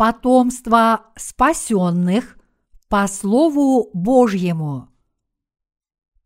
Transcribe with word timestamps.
потомство 0.00 1.12
спасенных 1.14 2.38
по 2.88 3.06
Слову 3.06 3.90
Божьему. 3.92 4.88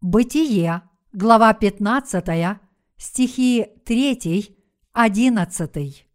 Бытие, 0.00 0.82
глава 1.12 1.52
15, 1.54 2.60
стихи 2.96 3.66
3, 3.84 4.56
11. 4.92 6.06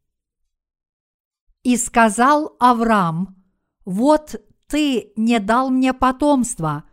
И 1.64 1.76
сказал 1.76 2.56
Авраам, 2.62 3.36
вот 3.84 4.42
ты 4.68 5.12
не 5.18 5.42
дал 5.42 5.70
мне 5.70 5.92
потомства, 5.92 6.86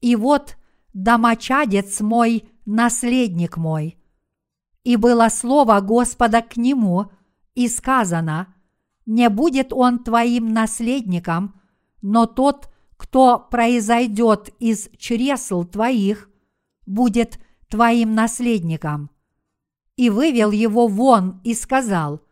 и 0.00 0.14
вот 0.14 0.56
домочадец 0.94 2.00
мой, 2.00 2.48
наследник 2.64 3.56
мой. 3.56 3.98
И 4.84 4.94
было 4.94 5.28
слово 5.30 5.80
Господа 5.80 6.42
к 6.42 6.56
нему, 6.56 7.10
и 7.56 7.66
сказано, 7.66 8.54
не 9.06 9.28
будет 9.28 9.72
он 9.72 9.98
твоим 9.98 10.52
наследником, 10.52 11.60
но 12.02 12.26
тот, 12.26 12.72
кто 12.96 13.38
произойдет 13.38 14.50
из 14.58 14.88
чресл 14.96 15.64
твоих, 15.64 16.30
будет 16.86 17.38
твоим 17.68 18.14
наследником. 18.14 19.10
И 19.96 20.10
вывел 20.10 20.50
его 20.50 20.86
вон 20.86 21.40
и 21.44 21.54
сказал, 21.54 22.22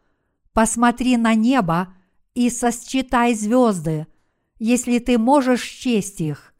посмотри 0.52 1.16
на 1.16 1.34
небо 1.34 1.94
и 2.34 2.50
сосчитай 2.50 3.34
звезды, 3.34 4.06
если 4.58 4.98
ты 4.98 5.18
можешь 5.18 5.62
счесть 5.62 6.20
их. 6.20 6.54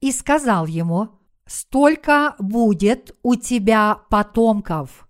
И 0.00 0.12
сказал 0.12 0.66
ему, 0.66 1.18
столько 1.46 2.34
будет 2.38 3.16
у 3.22 3.34
тебя 3.34 4.02
потомков. 4.08 5.08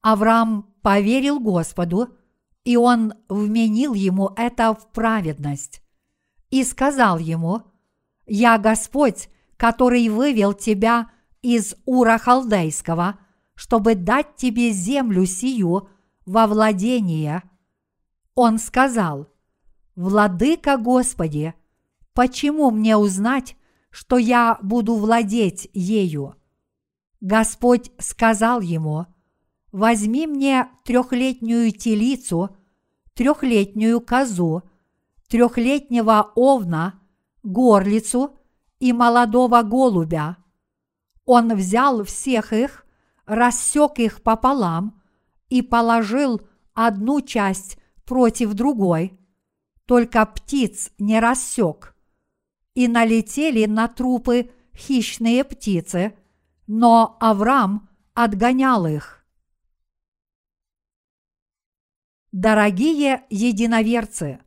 Авраам 0.00 0.74
поверил 0.82 1.38
Господу, 1.40 2.17
и 2.64 2.76
он 2.76 3.14
вменил 3.28 3.94
ему 3.94 4.30
это 4.36 4.74
в 4.74 4.90
праведность. 4.92 5.82
И 6.50 6.64
сказал 6.64 7.18
ему, 7.18 7.62
«Я 8.26 8.58
Господь, 8.58 9.28
который 9.56 10.08
вывел 10.08 10.54
тебя 10.54 11.10
из 11.42 11.76
Ура 11.84 12.18
Халдейского, 12.18 13.18
чтобы 13.54 13.94
дать 13.94 14.36
тебе 14.36 14.70
землю 14.70 15.26
сию 15.26 15.88
во 16.26 16.46
владение». 16.46 17.42
Он 18.34 18.58
сказал, 18.58 19.28
«Владыка 19.96 20.76
Господи, 20.76 21.54
почему 22.12 22.70
мне 22.70 22.96
узнать, 22.96 23.56
что 23.90 24.16
я 24.18 24.58
буду 24.62 24.94
владеть 24.94 25.68
ею?» 25.72 26.34
Господь 27.20 27.90
сказал 27.98 28.60
ему– 28.60 29.06
возьми 29.72 30.26
мне 30.26 30.68
трехлетнюю 30.84 31.72
телицу, 31.72 32.56
трехлетнюю 33.14 34.00
козу, 34.00 34.62
трехлетнего 35.28 36.32
овна, 36.34 37.00
горлицу 37.42 38.38
и 38.78 38.92
молодого 38.92 39.62
голубя. 39.62 40.36
Он 41.24 41.54
взял 41.54 42.04
всех 42.04 42.52
их, 42.52 42.86
рассек 43.26 43.98
их 43.98 44.22
пополам 44.22 45.00
и 45.48 45.62
положил 45.62 46.40
одну 46.74 47.20
часть 47.20 47.78
против 48.04 48.54
другой, 48.54 49.18
только 49.84 50.24
птиц 50.24 50.90
не 50.98 51.20
рассек. 51.20 51.94
И 52.74 52.86
налетели 52.88 53.66
на 53.66 53.88
трупы 53.88 54.50
хищные 54.76 55.44
птицы, 55.44 56.14
но 56.66 57.16
Авраам 57.20 57.88
отгонял 58.14 58.86
их. 58.86 59.17
Дорогие 62.32 63.22
единоверцы, 63.30 64.40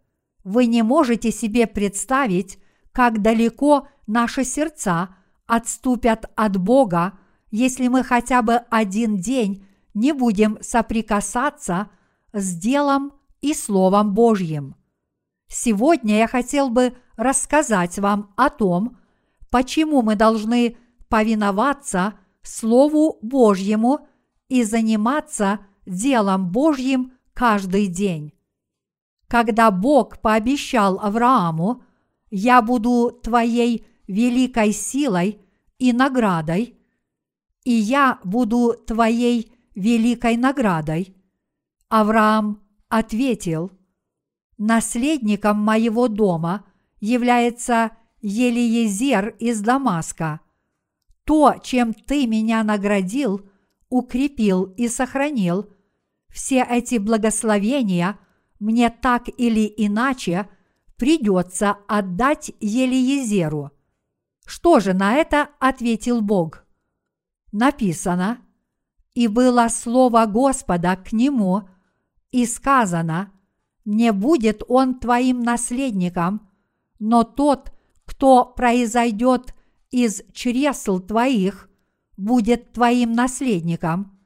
вы 0.43 0.67
не 0.67 0.83
можете 0.83 1.31
себе 1.31 1.65
представить, 1.65 2.59
как 2.91 3.21
далеко 3.21 3.87
наши 4.05 4.43
сердца 4.43 5.15
отступят 5.47 6.31
от 6.35 6.57
Бога, 6.57 7.17
если 7.49 7.87
мы 7.87 8.03
хотя 8.03 8.43
бы 8.43 8.55
один 8.69 9.17
день 9.17 9.65
не 9.93 10.13
будем 10.13 10.57
соприкасаться 10.61 11.89
с 12.33 12.55
делом 12.55 13.13
и 13.41 13.53
Словом 13.53 14.13
Божьим. 14.13 14.75
Сегодня 15.47 16.19
я 16.19 16.27
хотел 16.27 16.69
бы 16.69 16.93
рассказать 17.17 17.97
вам 17.97 18.31
о 18.37 18.49
том, 18.49 18.97
почему 19.49 20.01
мы 20.01 20.15
должны 20.15 20.77
повиноваться 21.09 22.13
Слову 22.43 23.17
Божьему 23.21 24.07
и 24.49 24.63
заниматься 24.63 25.59
делом 25.85 26.51
Божьим 26.51 27.13
каждый 27.41 27.87
день. 27.87 28.33
Когда 29.27 29.71
Бог 29.71 30.19
пообещал 30.19 30.99
Аврааму, 30.99 31.81
«Я 32.29 32.61
буду 32.61 33.19
твоей 33.23 33.83
великой 34.05 34.71
силой 34.73 35.41
и 35.79 35.91
наградой», 35.91 36.77
и 37.63 37.71
я 37.71 38.19
буду 38.23 38.75
твоей 38.85 39.51
великой 39.73 40.37
наградой, 40.37 41.15
Авраам 41.89 42.61
ответил, 42.89 43.71
наследником 44.59 45.57
моего 45.57 46.07
дома 46.07 46.63
является 46.99 47.89
Елиезер 48.21 49.29
из 49.39 49.61
Дамаска. 49.61 50.41
То, 51.23 51.55
чем 51.63 51.95
ты 51.95 52.27
меня 52.27 52.63
наградил, 52.63 53.41
укрепил 53.89 54.65
и 54.77 54.87
сохранил– 54.87 55.65
все 56.31 56.65
эти 56.67 56.97
благословения 56.97 58.17
мне 58.59 58.89
так 58.89 59.27
или 59.27 59.71
иначе 59.77 60.47
придется 60.95 61.77
отдать 61.87 62.51
Елиезеру. 62.59 63.71
Что 64.45 64.79
же 64.79 64.93
на 64.93 65.13
это 65.13 65.49
ответил 65.59 66.21
Бог? 66.21 66.65
Написано, 67.51 68.39
и 69.13 69.27
было 69.27 69.67
слово 69.67 70.25
Господа 70.25 70.95
к 70.95 71.11
нему, 71.11 71.67
и 72.31 72.45
сказано, 72.45 73.31
не 73.83 74.11
будет 74.13 74.63
он 74.67 74.99
твоим 74.99 75.41
наследником, 75.41 76.49
но 76.99 77.23
тот, 77.23 77.73
кто 78.05 78.45
произойдет 78.45 79.53
из 79.89 80.21
чресл 80.33 80.99
твоих, 80.99 81.69
будет 82.15 82.71
твоим 82.73 83.13
наследником 83.13 84.20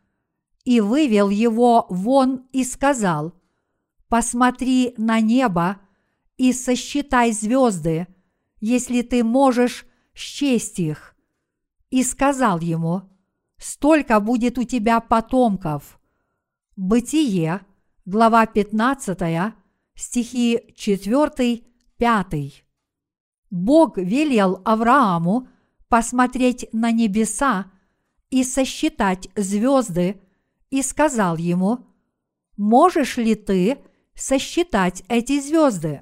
и 0.66 0.81
вывел 0.81 1.30
его 1.30 1.86
вон 1.90 2.48
и 2.52 2.64
сказал, 2.64 3.34
«Посмотри 4.09 4.94
на 4.98 5.22
небо 5.22 5.80
и 6.38 6.52
сосчитай 6.52 7.31
звезды, 7.31 8.08
если 8.59 9.02
ты 9.03 9.24
можешь 9.24 9.86
счесть 10.14 10.80
их». 10.80 11.16
И 11.92 12.03
сказал 12.03 12.59
ему, 12.59 13.03
«Столько 13.58 14.20
будет 14.20 14.58
у 14.58 14.64
тебя 14.64 15.00
потомков». 15.00 16.00
Бытие, 16.76 17.62
глава 18.06 18.46
15, 18.46 19.53
стихи 19.96 20.74
4, 20.76 21.64
5. 21.97 22.66
Бог 23.50 23.97
велел 23.97 24.62
Аврааму 24.66 25.47
посмотреть 25.88 26.68
на 26.74 26.92
небеса 26.92 27.72
и 28.30 28.44
сосчитать 28.44 29.30
звезды, 29.36 30.22
и 30.70 30.81
сказал 30.81 31.38
ему, 31.38 31.86
«Можешь 32.58 33.18
ли 33.18 33.36
ты 33.36 33.78
сосчитать 34.14 35.03
эти 35.08 35.40
звезды? 35.40 36.02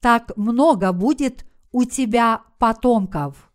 Так 0.00 0.36
много 0.36 0.92
будет 0.92 1.46
у 1.70 1.84
тебя 1.84 2.42
потомков». 2.58 3.52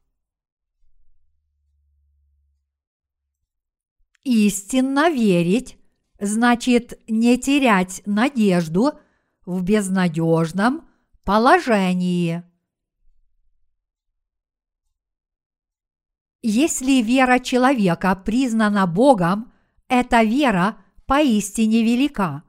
Истинно 4.24 5.10
верить 5.10 5.78
значит 6.20 7.00
не 7.08 7.38
терять 7.38 8.02
надежду 8.06 8.94
в 9.46 9.64
безнадежном 9.64 10.88
положении. 11.24 12.44
Если 16.42 17.02
вера 17.02 17.40
человека 17.40 18.16
признана 18.16 18.86
Богом 18.88 19.54
эта 19.88 20.24
вера 20.24 20.78
поистине 21.06 21.84
велика. 21.84 22.44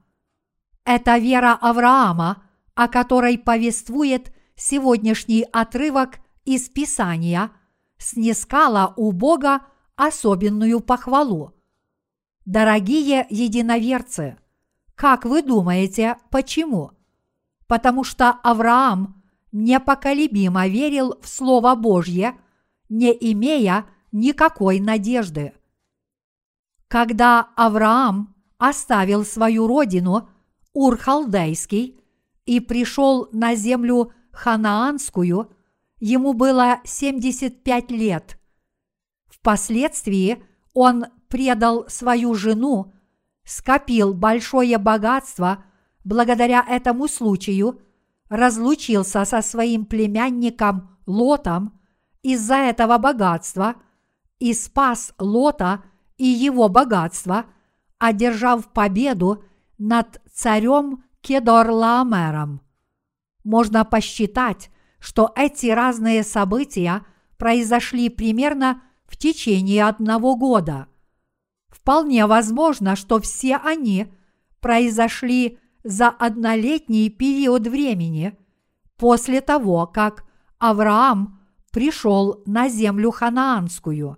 Это 0.85 1.17
вера 1.17 1.57
Авраама, 1.59 2.43
о 2.75 2.87
которой 2.87 3.37
повествует 3.37 4.33
сегодняшний 4.55 5.45
отрывок 5.51 6.19
из 6.45 6.69
Писания, 6.69 7.51
снискала 7.97 8.93
у 8.97 9.11
Бога 9.11 9.61
особенную 9.95 10.79
похвалу. 10.79 11.53
Дорогие 12.45 13.25
единоверцы, 13.29 14.37
как 14.95 15.25
вы 15.25 15.41
думаете, 15.41 16.17
почему? 16.31 16.91
Потому 17.67 18.03
что 18.03 18.31
Авраам 18.31 19.23
непоколебимо 19.51 20.67
верил 20.67 21.19
в 21.21 21.27
Слово 21.27 21.75
Божье, 21.75 22.37
не 22.89 23.11
имея 23.11 23.85
никакой 24.11 24.79
надежды. 24.79 25.53
Когда 26.89 27.49
Авраам 27.55 28.35
оставил 28.57 29.23
свою 29.23 29.67
родину, 29.67 30.27
Ур-Халдейский, 30.73 31.99
и 32.45 32.59
пришел 32.59 33.29
на 33.31 33.53
землю 33.53 34.11
ханаанскую, 34.31 35.51
ему 35.99 36.33
было 36.33 36.79
75 36.83 37.91
лет. 37.91 38.39
Впоследствии 39.27 40.43
он 40.73 41.05
предал 41.27 41.87
свою 41.89 42.33
жену, 42.33 42.91
скопил 43.43 44.15
большое 44.15 44.79
богатство 44.79 45.63
благодаря 46.03 46.65
этому 46.67 47.07
случаю, 47.07 47.79
разлучился 48.29 49.25
со 49.25 49.43
своим 49.43 49.85
племянником 49.85 50.97
Лотом 51.05 51.79
из-за 52.23 52.55
этого 52.55 52.97
богатства 52.97 53.75
и 54.39 54.55
спас 54.55 55.13
Лота 55.19 55.83
и 56.19 56.25
его 56.25 56.69
богатство, 56.69 57.45
одержав 57.97 58.71
победу 58.71 59.43
над 59.79 60.21
царем 60.31 61.03
Кедорлаомером. 61.21 62.61
Можно 63.43 63.85
посчитать, 63.85 64.69
что 64.99 65.31
эти 65.35 65.67
разные 65.67 66.23
события 66.23 67.05
произошли 67.37 68.09
примерно 68.09 68.83
в 69.07 69.17
течение 69.17 69.85
одного 69.85 70.35
года. 70.35 70.87
Вполне 71.69 72.25
возможно, 72.25 72.95
что 72.95 73.19
все 73.19 73.55
они 73.55 74.13
произошли 74.59 75.57
за 75.83 76.09
однолетний 76.09 77.09
период 77.09 77.65
времени 77.67 78.37
после 78.97 79.39
того, 79.39 79.87
как 79.87 80.25
Авраам 80.57 81.39
пришел 81.71 82.43
на 82.45 82.67
землю 82.67 83.11
ханаанскую. 83.11 84.17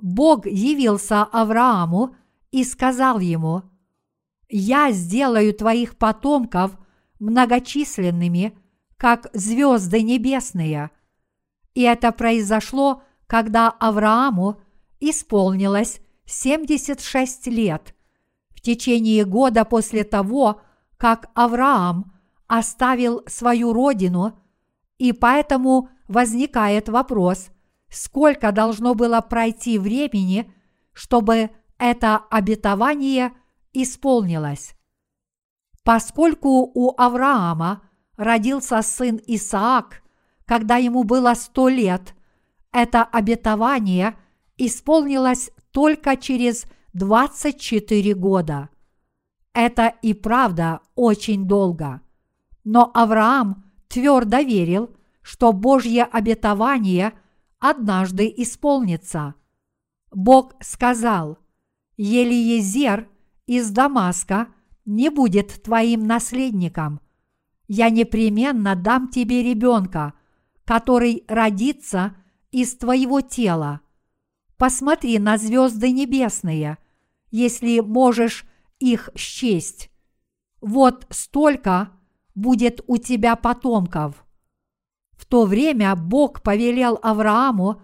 Бог 0.00 0.46
явился 0.46 1.22
Аврааму 1.22 2.14
и 2.50 2.64
сказал 2.64 3.18
ему, 3.18 3.62
«Я 4.48 4.92
сделаю 4.92 5.52
твоих 5.52 5.96
потомков 5.96 6.72
многочисленными, 7.18 8.56
как 8.96 9.28
звезды 9.32 10.02
небесные». 10.02 10.90
И 11.74 11.82
это 11.82 12.12
произошло, 12.12 13.02
когда 13.26 13.68
Аврааму 13.70 14.60
исполнилось 15.00 16.00
76 16.26 17.46
лет, 17.48 17.94
в 18.50 18.60
течение 18.60 19.24
года 19.24 19.64
после 19.64 20.04
того, 20.04 20.60
как 20.96 21.30
Авраам 21.34 22.12
оставил 22.46 23.22
свою 23.26 23.72
родину, 23.72 24.38
и 24.98 25.12
поэтому 25.12 25.90
возникает 26.08 26.88
вопрос, 26.88 27.50
сколько 27.90 28.52
должно 28.52 28.94
было 28.94 29.20
пройти 29.20 29.78
времени, 29.78 30.52
чтобы 30.92 31.50
это 31.78 32.16
обетование 32.30 33.32
исполнилось. 33.72 34.74
Поскольку 35.84 36.70
у 36.74 36.94
Авраама 37.00 37.82
родился 38.16 38.82
сын 38.82 39.20
Исаак, 39.26 40.02
когда 40.44 40.76
ему 40.76 41.04
было 41.04 41.34
сто 41.34 41.68
лет, 41.68 42.14
это 42.72 43.04
обетование 43.04 44.16
исполнилось 44.56 45.50
только 45.72 46.16
через 46.16 46.66
24 46.92 48.14
года. 48.14 48.68
Это 49.54 49.94
и 50.02 50.14
правда 50.14 50.80
очень 50.94 51.46
долго. 51.46 52.00
Но 52.64 52.90
Авраам 52.94 53.64
твердо 53.88 54.38
верил, 54.38 54.94
что 55.22 55.52
Божье 55.52 56.04
обетование 56.04 57.12
однажды 57.58 58.32
исполнится. 58.36 59.34
Бог 60.10 60.54
сказал, 60.60 61.38
Елиезер 61.96 63.08
из 63.46 63.70
Дамаска 63.70 64.48
не 64.84 65.10
будет 65.10 65.62
твоим 65.62 66.06
наследником. 66.06 67.00
Я 67.66 67.90
непременно 67.90 68.74
дам 68.74 69.08
тебе 69.08 69.42
ребенка, 69.42 70.14
который 70.64 71.24
родится 71.28 72.14
из 72.50 72.76
твоего 72.76 73.20
тела. 73.20 73.80
Посмотри 74.56 75.18
на 75.18 75.36
звезды 75.36 75.90
небесные, 75.92 76.78
если 77.30 77.80
можешь 77.80 78.44
их 78.78 79.10
счесть. 79.14 79.90
Вот 80.60 81.06
столько 81.10 81.92
будет 82.34 82.80
у 82.86 82.96
тебя 82.96 83.36
потомков. 83.36 84.24
В 85.18 85.26
то 85.26 85.44
время 85.44 85.94
Бог 85.96 86.42
повелел 86.42 86.98
Аврааму 87.02 87.82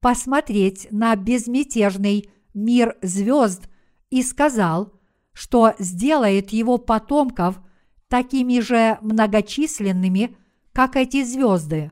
посмотреть 0.00 0.86
на 0.92 1.14
безмятежный 1.16 2.30
мир 2.54 2.96
звезд 3.02 3.68
и 4.08 4.22
сказал, 4.22 4.92
что 5.32 5.74
сделает 5.80 6.50
его 6.50 6.78
потомков 6.78 7.60
такими 8.08 8.60
же 8.60 8.98
многочисленными, 9.02 10.36
как 10.72 10.94
эти 10.96 11.24
звезды. 11.24 11.90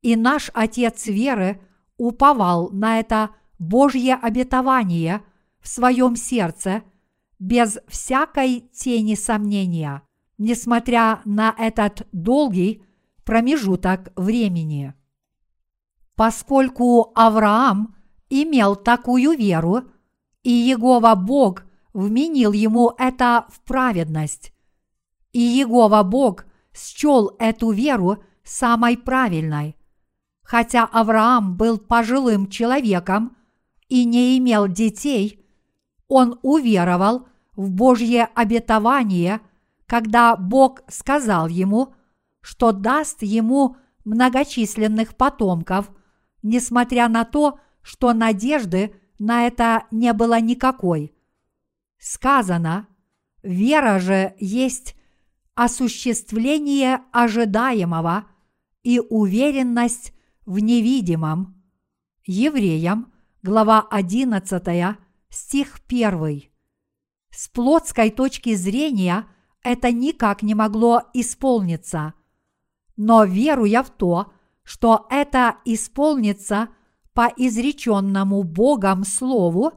И 0.00 0.16
наш 0.16 0.50
Отец 0.54 1.06
веры 1.06 1.60
уповал 1.98 2.70
на 2.70 2.98
это 2.98 3.30
Божье 3.58 4.14
обетование 4.14 5.22
в 5.60 5.68
своем 5.68 6.16
сердце 6.16 6.82
без 7.38 7.78
всякой 7.88 8.60
тени 8.72 9.16
сомнения, 9.16 10.02
несмотря 10.38 11.20
на 11.24 11.54
этот 11.58 12.08
долгий 12.12 12.82
промежуток 13.28 14.10
времени. 14.16 14.94
Поскольку 16.16 17.12
Авраам 17.14 17.94
имел 18.30 18.74
такую 18.74 19.36
веру, 19.36 19.82
и 20.42 20.50
Егова 20.50 21.14
Бог 21.14 21.64
вменил 21.92 22.52
ему 22.52 22.94
это 22.96 23.44
в 23.50 23.60
праведность, 23.60 24.54
и 25.32 25.40
Егова 25.40 26.02
Бог 26.04 26.46
счел 26.74 27.36
эту 27.38 27.70
веру 27.70 28.24
самой 28.44 28.96
правильной. 28.96 29.76
Хотя 30.42 30.86
Авраам 30.86 31.54
был 31.54 31.76
пожилым 31.76 32.48
человеком 32.48 33.36
и 33.90 34.06
не 34.06 34.38
имел 34.38 34.68
детей, 34.68 35.44
он 36.08 36.38
уверовал 36.40 37.28
в 37.56 37.68
Божье 37.72 38.30
обетование, 38.34 39.42
когда 39.84 40.34
Бог 40.34 40.80
сказал 40.88 41.48
ему, 41.48 41.92
что 42.40 42.72
даст 42.72 43.22
ему 43.22 43.76
многочисленных 44.04 45.16
потомков, 45.16 45.90
несмотря 46.42 47.08
на 47.08 47.24
то, 47.24 47.60
что 47.82 48.12
надежды 48.12 48.94
на 49.18 49.46
это 49.46 49.84
не 49.90 50.12
было 50.12 50.40
никакой. 50.40 51.14
Сказано, 51.98 52.88
вера 53.42 53.98
же 53.98 54.34
есть 54.38 54.94
осуществление 55.54 57.00
ожидаемого 57.12 58.26
и 58.82 59.00
уверенность 59.00 60.12
в 60.46 60.60
невидимом. 60.60 61.62
Евреям, 62.24 63.12
глава 63.42 63.80
11, 63.90 64.96
стих 65.30 65.80
1. 65.88 66.42
С 67.30 67.48
плотской 67.48 68.10
точки 68.10 68.54
зрения 68.54 69.26
это 69.62 69.92
никак 69.92 70.42
не 70.42 70.54
могло 70.54 71.02
исполниться. 71.12 72.14
Но 72.98 73.24
веруя 73.24 73.84
в 73.84 73.90
то, 73.90 74.32
что 74.64 75.06
это 75.08 75.58
исполнится 75.64 76.68
по 77.14 77.32
изреченному 77.36 78.42
Богом 78.42 79.04
Слову, 79.04 79.72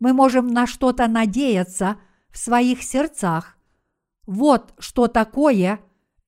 мы 0.00 0.12
можем 0.12 0.48
на 0.48 0.66
что-то 0.66 1.06
надеяться 1.06 1.96
в 2.30 2.36
своих 2.36 2.82
сердцах. 2.82 3.56
Вот 4.26 4.74
что 4.80 5.06
такое 5.06 5.80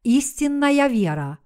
истинная 0.05 0.87
вера. 0.87 1.39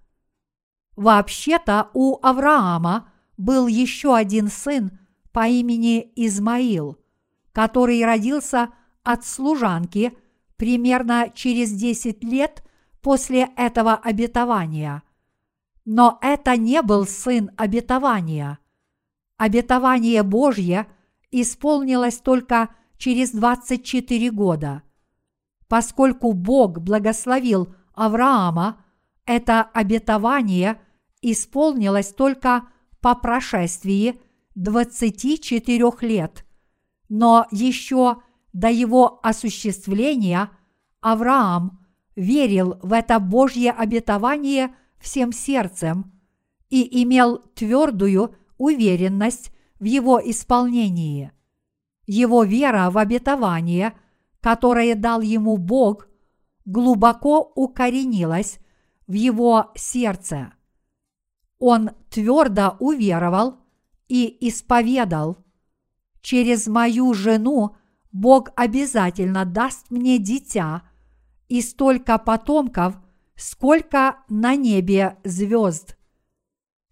Вообще-то 0.97 1.89
у 1.95 2.19
Авраама 2.23 3.11
был 3.39 3.69
еще 3.69 4.15
один 4.15 4.49
сын 4.49 4.99
по 5.33 5.49
имени 5.49 6.13
Измаил, 6.15 6.99
который 7.53 8.05
родился 8.05 8.69
от 9.03 9.25
служанки 9.25 10.13
примерно 10.57 11.33
через 11.35 11.73
10 11.73 12.23
лет 12.23 12.63
после 13.03 13.51
этого 13.57 13.95
обетования. 13.95 15.03
Но 15.85 16.19
это 16.21 16.57
не 16.57 16.83
был 16.83 17.07
сын 17.07 17.51
обетования. 17.57 18.59
Обетование 19.37 20.23
Божье 20.23 20.87
исполнилось 21.31 22.19
только 22.19 22.75
через 22.99 23.31
24 23.33 24.31
года. 24.31 24.83
Поскольку 25.69 26.33
Бог 26.33 26.81
благословил 26.81 27.75
Авраама, 27.95 28.85
это 29.25 29.63
обетование– 29.63 30.81
исполнилось 31.23 32.13
только 32.13 32.69
по 33.01 33.15
прошествии 33.15 34.21
24 34.55 35.91
лет, 36.03 36.45
но 37.09 37.47
еще 37.51 38.23
до 38.53 38.69
его 38.69 39.21
осуществления 39.23 40.51
Авраам 41.01 41.80
верил 42.17 42.79
в 42.83 42.93
это 42.93 43.19
Божье 43.19 43.73
обетование 43.73 44.75
всем 44.99 45.33
сердцем 45.33 46.13
и 46.69 47.03
имел 47.03 47.39
твердую 47.55 48.35
уверенность 48.59 49.53
в 49.79 49.85
его 49.85 50.21
исполнении. 50.23 51.33
Его 52.07 52.45
вера 52.45 52.91
в 52.91 52.99
обетование, 52.99 53.95
которое 54.41 54.95
дал 54.95 55.21
ему 55.21 55.57
Бог, 55.57 56.09
глубоко 56.65 57.53
укоренилась 57.55 58.59
в 59.07 59.13
его 59.13 59.71
сердце. 59.75 60.53
Он 61.59 61.91
твердо 62.11 62.77
уверовал 62.79 63.59
и 64.09 64.37
исповедал, 64.49 65.39
через 66.21 66.67
мою 66.67 67.15
жену 67.15 67.77
Бог 68.13 68.51
обязательно 68.57 69.45
даст 69.45 69.91
мне 69.91 70.19
дитя 70.19 70.83
и 71.51 71.61
столько 71.63 72.17
потомков, 72.17 72.95
сколько 73.35 74.21
на 74.29 74.55
небе 74.55 75.19
звезд. 75.25 75.97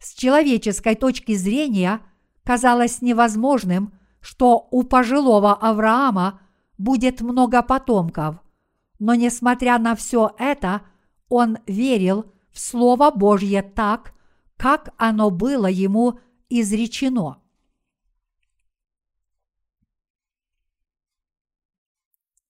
С 0.00 0.14
человеческой 0.14 0.96
точки 0.96 1.36
зрения 1.36 2.00
казалось 2.42 3.00
невозможным, 3.00 3.94
что 4.20 4.66
у 4.72 4.82
пожилого 4.82 5.54
Авраама 5.54 6.40
будет 6.76 7.20
много 7.20 7.62
потомков. 7.62 8.42
Но 8.98 9.14
несмотря 9.14 9.78
на 9.78 9.94
все 9.94 10.34
это, 10.38 10.82
он 11.28 11.58
верил 11.68 12.32
в 12.50 12.58
Слово 12.58 13.12
Божье 13.12 13.62
так, 13.62 14.12
как 14.56 14.92
оно 14.96 15.30
было 15.30 15.66
ему 15.66 16.18
изречено. 16.48 17.40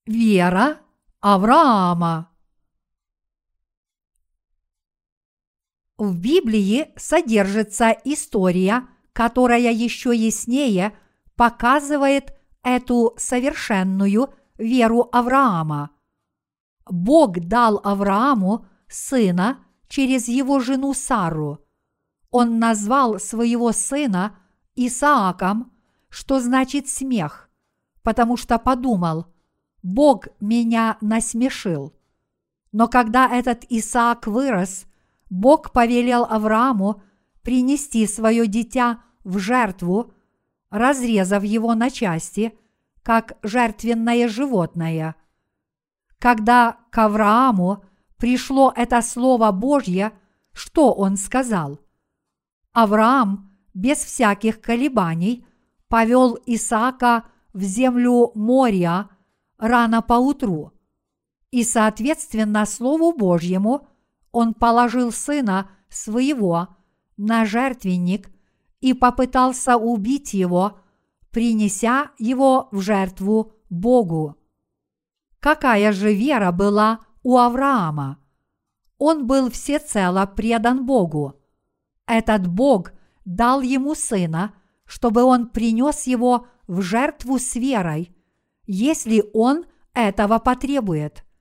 Вера 0.07 0.79
Авраама 1.21 2.31
В 5.97 6.17
Библии 6.17 6.93
содержится 6.97 7.91
история, 8.05 8.87
которая 9.13 9.73
еще 9.73 10.15
яснее 10.15 10.97
показывает 11.35 12.39
эту 12.63 13.15
совершенную 13.17 14.33
веру 14.59 15.09
Авраама. 15.11 15.91
Бог 16.89 17.41
дал 17.41 17.81
Аврааму 17.83 18.67
сына 18.87 19.67
через 19.89 20.29
его 20.29 20.61
жену 20.61 20.95
Сару. 20.95 21.67
Он 22.31 22.61
назвал 22.61 23.19
своего 23.19 23.73
сына 23.73 24.39
Исааком, 24.77 25.73
что 26.11 26.39
значит 26.39 26.89
смех, 26.89 27.51
потому 28.05 28.37
что 28.37 28.61
подумал, 28.61 29.27
Бог 29.95 30.29
меня 30.41 30.99
насмешил. 31.01 31.93
Но 32.73 32.89
когда 32.89 33.29
этот 33.29 33.65
Исаак 33.69 34.27
вырос– 34.27 34.87
Бог 35.31 35.73
повелел 35.73 36.25
Аврааму 36.25 37.03
принести 37.43 38.07
свое 38.07 38.47
дитя 38.47 39.03
в 39.25 39.39
жертву, 39.39 40.13
разрезав 40.71 41.45
его 41.45 41.75
на 41.75 41.91
части, 41.91 42.59
как 43.03 43.37
жертвенное 43.43 44.29
животное. 44.29 45.17
Когда 46.19 46.79
к 46.91 46.99
Аврааму 46.99 47.85
пришло 48.17 48.73
это 48.75 49.03
Слово 49.03 49.53
Божье, 49.53 50.13
что 50.53 50.93
он 50.93 51.17
сказал? 51.17 51.79
Авраам 52.73 53.51
без 53.75 53.99
всяких 53.99 54.61
колебаний 54.61 55.47
повел 55.89 56.39
Исаака 56.47 57.25
в 57.53 57.63
землю 57.63 58.33
моря 58.35 59.09
рано 59.59 60.03
поутру. 60.03 60.73
И, 61.51 61.65
соответственно, 61.65 62.65
Слову 62.67 63.13
Божьему– 63.13 63.87
он 64.33 64.55
положил 64.55 65.13
сына 65.13 65.71
своего 65.89 66.69
на 67.17 67.45
жертвенник 67.45 68.31
и 68.81 68.93
попытался 68.95 69.77
убить 69.77 70.35
его, 70.35 70.79
принеся 71.31 72.11
его 72.19 72.69
в 72.71 72.81
жертву 72.81 73.53
Богу. 73.71 74.37
Какая 75.41 75.93
же 75.93 76.15
вера 76.15 76.53
была 76.53 77.01
у 77.23 77.39
Авраама? 77.39 78.19
Он 78.99 79.27
был 79.27 79.51
всецело 79.51 80.27
предан 80.27 80.85
Богу. 80.85 81.35
Этот 82.07 82.47
Бог 82.47 82.93
дал 83.25 83.61
ему 83.61 83.95
сына, 83.95 84.55
чтобы 84.85 85.23
он 85.23 85.49
принес 85.49 86.07
его 86.07 86.47
в 86.67 86.81
жертву 86.81 87.39
с 87.39 87.55
верой, 87.55 88.15
если 88.69 89.25
он 89.33 89.65
этого 89.95 90.39
потребует– 90.39 91.25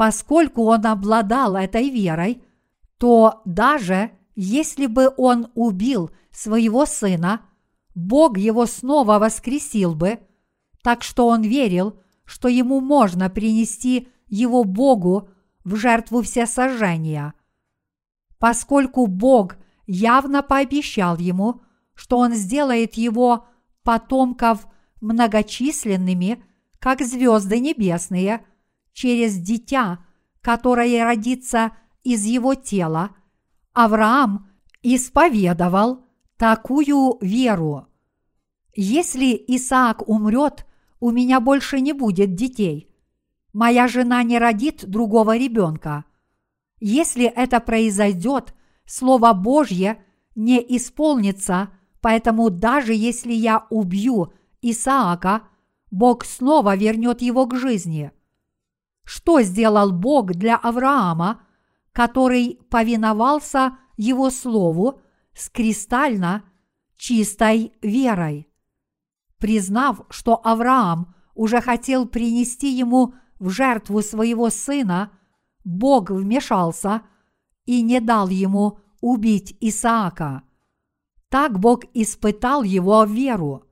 Поскольку 0.00 0.62
он 0.62 0.86
обладал 0.86 1.56
этой 1.56 1.90
верой, 1.90 2.42
то 2.96 3.42
даже 3.44 4.12
если 4.34 4.86
бы 4.86 5.12
он 5.18 5.48
убил 5.54 6.10
своего 6.30 6.86
сына, 6.86 7.42
Бог 7.94 8.38
его 8.38 8.64
снова 8.64 9.18
воскресил 9.18 9.94
бы, 9.94 10.20
так 10.82 11.02
что 11.02 11.26
он 11.26 11.42
верил, 11.42 12.00
что 12.24 12.48
ему 12.48 12.80
можно 12.80 13.28
принести 13.28 14.08
его 14.26 14.64
Богу 14.64 15.28
в 15.64 15.76
жертву 15.76 16.22
всесожжения. 16.22 17.34
Поскольку 18.38 19.06
Бог 19.06 19.58
явно 19.86 20.42
пообещал 20.42 21.18
ему, 21.18 21.60
что 21.92 22.16
он 22.16 22.32
сделает 22.32 22.94
его 22.94 23.48
потомков 23.82 24.66
многочисленными, 25.00 26.42
как 26.78 27.00
звезды 27.00 27.58
небесные– 27.58 28.44
через 28.92 29.38
дитя, 29.38 30.04
которое 30.40 31.04
родится 31.04 31.72
из 32.02 32.24
его 32.24 32.54
тела, 32.54 33.10
Авраам 33.72 34.50
исповедовал 34.82 36.06
такую 36.36 37.18
веру. 37.20 37.86
Если 38.74 39.32
Исаак 39.48 40.08
умрет, 40.08 40.66
у 40.98 41.10
меня 41.10 41.40
больше 41.40 41.80
не 41.80 41.92
будет 41.92 42.34
детей. 42.34 42.90
Моя 43.52 43.88
жена 43.88 44.22
не 44.22 44.38
родит 44.38 44.84
другого 44.86 45.36
ребенка. 45.36 46.04
Если 46.78 47.24
это 47.24 47.60
произойдет, 47.60 48.54
Слово 48.86 49.32
Божье 49.32 50.02
не 50.34 50.58
исполнится, 50.76 51.70
поэтому 52.00 52.50
даже 52.50 52.94
если 52.94 53.32
я 53.32 53.66
убью 53.70 54.32
Исаака, 54.62 55.42
Бог 55.90 56.24
снова 56.24 56.76
вернет 56.76 57.22
его 57.22 57.46
к 57.46 57.56
жизни– 57.56 58.12
что 59.10 59.42
сделал 59.42 59.90
Бог 59.90 60.34
для 60.34 60.56
Авраама, 60.56 61.42
который 61.90 62.60
повиновался 62.70 63.76
его 63.96 64.30
слову 64.30 65.00
с 65.34 65.50
кристально 65.50 66.44
чистой 66.96 67.72
верой. 67.82 68.48
Признав, 69.38 70.02
что 70.10 70.40
Авраам 70.44 71.12
уже 71.34 71.60
хотел 71.60 72.06
принести 72.06 72.70
ему 72.70 73.14
в 73.40 73.50
жертву 73.50 74.00
своего 74.00 74.48
сына, 74.48 75.10
Бог 75.64 76.10
вмешался 76.10 77.02
и 77.64 77.82
не 77.82 77.98
дал 77.98 78.28
ему 78.28 78.78
убить 79.00 79.56
Исаака. 79.60 80.44
Так 81.30 81.58
Бог 81.58 81.82
испытал 81.94 82.62
его 82.62 83.02
веру. 83.02 83.66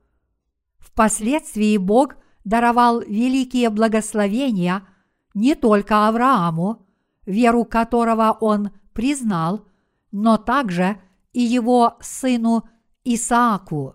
Впоследствии 0.98 1.76
Бог 1.76 2.16
даровал 2.42 2.98
великие 3.02 3.70
благословения– 3.70 4.82
не 5.32 5.54
только 5.54 6.08
Аврааму, 6.08 6.88
веру 7.24 7.64
которого 7.64 8.36
он 8.40 8.70
признал, 8.94 9.64
но 10.10 10.38
также 10.38 11.00
и 11.32 11.40
его 11.40 11.96
сыну 12.00 12.68
Исааку. 13.04 13.94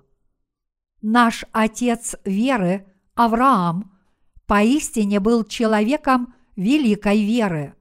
Наш 1.01 1.43
отец 1.51 2.15
веры, 2.23 2.87
Авраам, 3.15 3.91
поистине 4.47 5.19
был 5.19 5.43
человеком 5.43 6.33
великой 6.55 7.25
веры. 7.25 7.75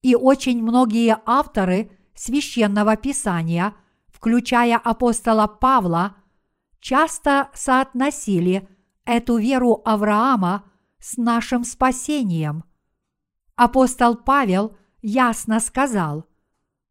И 0.00 0.14
очень 0.14 0.62
многие 0.62 1.18
авторы 1.26 1.90
священного 2.14 2.96
писания, 2.96 3.74
включая 4.08 4.78
апостола 4.78 5.46
Павла, 5.46 6.16
часто 6.80 7.50
соотносили 7.54 8.68
эту 9.04 9.36
веру 9.36 9.82
Авраама 9.84 10.64
с 10.98 11.16
нашим 11.16 11.64
спасением. 11.64 12.64
Апостол 13.56 14.16
Павел 14.16 14.76
ясно 15.02 15.60
сказал, 15.60 16.26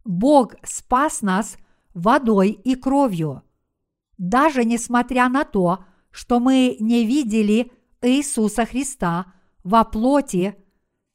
Бог 0.04 0.56
спас 0.64 1.22
нас 1.22 1.58
водой 1.94 2.52
и 2.52 2.76
кровью. 2.76 3.44
Даже 4.18 4.66
несмотря 4.66 5.30
на 5.30 5.44
то, 5.44 5.86
что 6.12 6.40
мы 6.40 6.78
не 6.80 7.06
видели 7.06 7.72
Иисуса 8.02 8.66
Христа 8.66 9.34
во 9.64 9.84
плоти, 9.84 10.56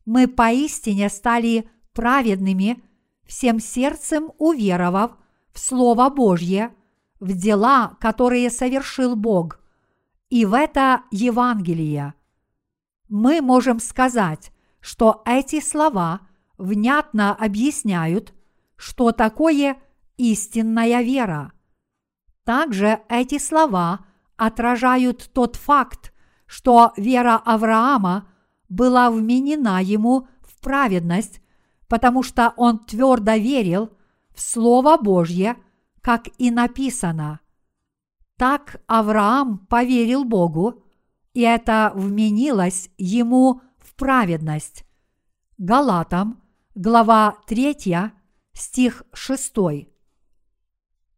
мы 0.04 0.28
поистине 0.28 1.08
стали 1.08 1.68
праведными, 1.92 2.82
всем 3.24 3.58
сердцем 3.58 4.32
уверовав 4.38 5.12
в 5.52 5.58
Слово 5.58 6.10
Божье, 6.10 6.74
в 7.24 7.32
дела, 7.32 7.96
которые 8.00 8.50
совершил 8.50 9.16
Бог, 9.16 9.60
и 10.28 10.44
в 10.44 10.54
это 10.54 11.02
Евангелие– 11.10 12.14
мы 13.08 13.40
можем 13.40 13.80
сказать, 13.80 14.50
что 14.80 15.22
эти 15.24 15.60
слова 15.60 16.20
внятно 16.58 17.34
объясняют, 17.34 18.34
что 18.76 19.12
такое 19.12 19.78
истинная 20.16 21.02
вера. 21.02 21.52
Также 22.44 23.00
эти 23.08 23.38
слова 23.38 24.00
отражают 24.36 25.30
тот 25.32 25.56
факт, 25.56 26.12
что 26.46 26.92
вера 26.96 27.40
Авраама 27.44 28.28
была 28.68 29.10
вменена 29.10 29.80
ему 29.80 30.26
в 30.40 30.60
праведность, 30.60 31.40
потому 31.88 32.22
что 32.22 32.52
он 32.56 32.78
твердо 32.78 33.34
верил 33.34 33.90
в 34.34 34.40
Слово 34.40 34.96
Божье, 34.96 35.56
как 36.04 36.28
и 36.37 36.50
написано. 36.50 37.40
Так 38.37 38.82
Авраам 38.87 39.66
поверил 39.66 40.25
Богу, 40.25 40.84
и 41.32 41.40
это 41.40 41.92
вменилось 41.94 42.90
ему 42.99 43.62
в 43.78 43.94
праведность. 43.94 44.84
Галатам, 45.56 46.42
глава 46.75 47.38
3, 47.46 48.12
стих 48.52 49.02
6. 49.14 49.54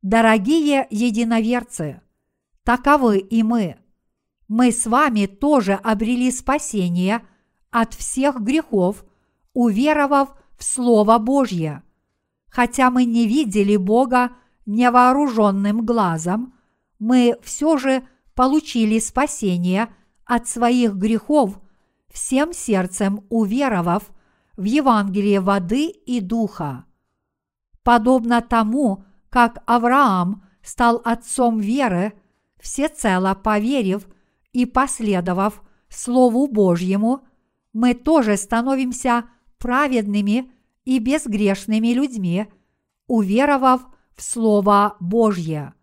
Дорогие 0.02 0.86
единоверцы, 0.90 2.00
таковы 2.62 3.18
и 3.18 3.42
мы. 3.42 3.78
Мы 4.46 4.70
с 4.70 4.86
вами 4.86 5.26
тоже 5.26 5.72
обрели 5.72 6.30
спасение 6.30 7.26
от 7.72 7.92
всех 7.94 8.40
грехов, 8.40 9.04
уверовав 9.52 10.36
в 10.56 10.62
Слово 10.62 11.18
Божье. 11.18 11.82
Хотя 12.48 12.92
мы 12.92 13.04
не 13.04 13.26
видели 13.26 13.76
Бога 13.76 14.30
невооруженным 14.66 15.86
глазом, 15.86 16.54
мы 16.98 17.36
все 17.42 17.78
же 17.78 18.06
получили 18.34 18.98
спасение 18.98 19.88
от 20.24 20.48
своих 20.48 20.94
грехов, 20.94 21.58
всем 22.08 22.52
сердцем 22.52 23.24
уверовав 23.28 24.10
в 24.56 24.64
Евангелие 24.64 25.40
воды 25.40 25.86
и 25.86 26.20
духа. 26.20 26.84
Подобно 27.82 28.40
тому, 28.40 29.04
как 29.30 29.62
Авраам 29.66 30.42
стал 30.62 31.00
отцом 31.04 31.60
веры, 31.60 32.14
всецело 32.58 33.34
поверив 33.34 34.08
и 34.52 34.66
последовав 34.66 35.62
Слову 35.88 36.48
Божьему, 36.48 37.20
мы 37.72 37.94
тоже 37.94 38.36
становимся 38.36 39.26
праведными 39.58 40.50
и 40.84 40.98
безгрешными 40.98 41.88
людьми, 41.88 42.48
уверовав 43.06 43.82
в 44.16 44.22
Слово 44.22 44.96
Божье. 45.00 45.74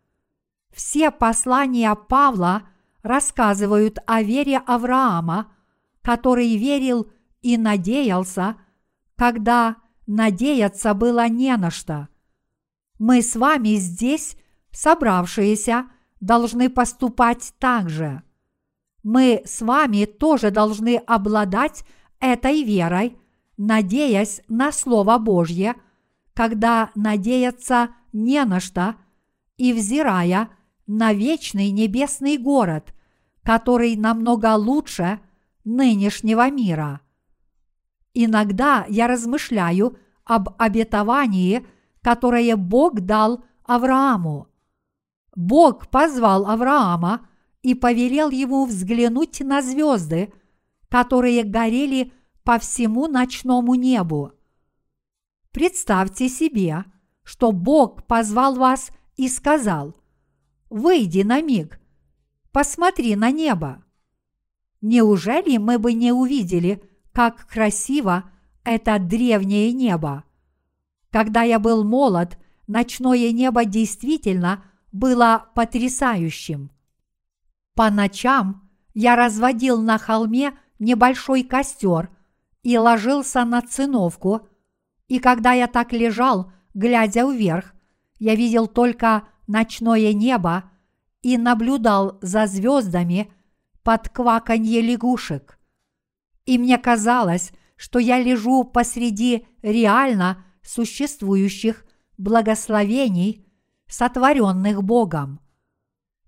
Все 0.71 1.11
послания 1.11 1.93
Павла 1.95 2.63
рассказывают 3.03 3.99
о 4.07 4.23
вере 4.23 4.57
Авраама, 4.57 5.51
который 6.01 6.55
верил 6.57 7.11
и 7.41 7.57
надеялся, 7.57 8.57
когда 9.15 9.77
надеяться 10.07 10.93
было 10.93 11.27
не 11.27 11.55
на 11.57 11.69
что. 11.69 12.09
Мы 12.97 13.21
с 13.21 13.35
вами 13.35 13.75
здесь, 13.75 14.35
собравшиеся, 14.71 15.87
должны 16.19 16.69
поступать 16.69 17.53
так 17.59 17.89
же. 17.89 18.23
Мы 19.03 19.41
с 19.45 19.61
вами 19.61 20.05
тоже 20.05 20.51
должны 20.51 20.95
обладать 20.95 21.85
этой 22.19 22.63
верой, 22.63 23.17
надеясь 23.57 24.41
на 24.47 24.71
Слово 24.71 25.17
Божье, 25.17 25.75
когда 26.33 26.91
надеяться 26.95 27.89
не 28.11 28.43
на 28.45 28.59
что, 28.59 28.95
и 29.57 29.73
взирая 29.73 30.49
на 30.87 31.13
вечный 31.13 31.69
небесный 31.71 32.37
город, 32.37 32.93
который 33.43 33.95
намного 33.95 34.55
лучше 34.55 35.19
нынешнего 35.63 36.49
мира. 36.49 37.01
Иногда 38.13 38.85
я 38.89 39.07
размышляю 39.07 39.97
об 40.23 40.49
обетовании, 40.57 41.65
которое 42.01 42.55
Бог 42.55 43.01
дал 43.01 43.43
Аврааму. 43.63 44.47
Бог 45.35 45.87
позвал 45.87 46.45
Авраама 46.45 47.27
и 47.61 47.73
повелел 47.75 48.29
ему 48.29 48.65
взглянуть 48.65 49.39
на 49.39 49.61
звезды, 49.61 50.31
которые 50.89 51.43
горели 51.43 52.13
по 52.43 52.59
всему 52.59 53.07
ночному 53.07 53.73
небу. 53.75 54.33
Представьте 55.53 56.29
себе, 56.29 56.83
что 57.23 57.51
Бог 57.51 58.07
позвал 58.07 58.55
вас 58.55 58.89
и 59.15 59.29
сказал, 59.29 59.95
«Выйди 60.71 61.21
на 61.21 61.41
миг, 61.41 61.79
посмотри 62.51 63.15
на 63.15 63.29
небо». 63.29 63.83
Неужели 64.81 65.57
мы 65.57 65.77
бы 65.77 65.93
не 65.93 66.11
увидели, 66.11 66.83
как 67.11 67.47
красиво 67.47 68.31
это 68.63 68.97
древнее 68.97 69.71
небо? 69.71 70.23
Когда 71.11 71.43
я 71.43 71.59
был 71.59 71.83
молод, 71.83 72.39
ночное 72.65 73.31
небо 73.31 73.63
действительно 73.63 74.65
было 74.91 75.51
потрясающим. 75.53 76.71
По 77.75 77.91
ночам 77.91 78.67
я 78.95 79.15
разводил 79.15 79.79
на 79.83 79.99
холме 79.99 80.57
небольшой 80.79 81.43
костер 81.43 82.09
и 82.63 82.75
ложился 82.75 83.45
на 83.45 83.61
циновку, 83.61 84.47
и 85.07 85.19
когда 85.19 85.53
я 85.53 85.67
так 85.67 85.93
лежал, 85.93 86.51
глядя 86.73 87.25
вверх, 87.29 87.73
я 88.19 88.35
видел 88.35 88.67
только 88.67 89.27
ночное 89.47 90.13
небо 90.13 90.71
и 91.21 91.37
наблюдал 91.37 92.17
за 92.21 92.47
звездами 92.47 93.31
под 93.83 94.09
кваканье 94.09 94.81
лягушек. 94.81 95.59
И 96.45 96.57
мне 96.57 96.77
казалось, 96.77 97.51
что 97.75 97.99
я 97.99 98.19
лежу 98.19 98.63
посреди 98.63 99.45
реально 99.61 100.45
существующих 100.61 101.85
благословений, 102.17 103.45
сотворенных 103.87 104.83
Богом. 104.83 105.39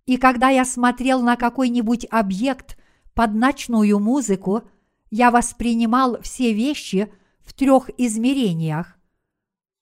И 0.06 0.18
когда 0.18 0.50
я 0.50 0.66
смотрел 0.66 1.22
на 1.22 1.36
какой-нибудь 1.36 2.06
объект 2.12 2.78
под 3.14 3.34
ночную 3.34 4.00
музыку, 4.00 4.64
я 5.10 5.32
воспринимал 5.32 6.22
все 6.22 6.54
вещи 6.54 7.12
в 7.46 7.54
трех 7.54 7.90
измерениях. 7.98 8.98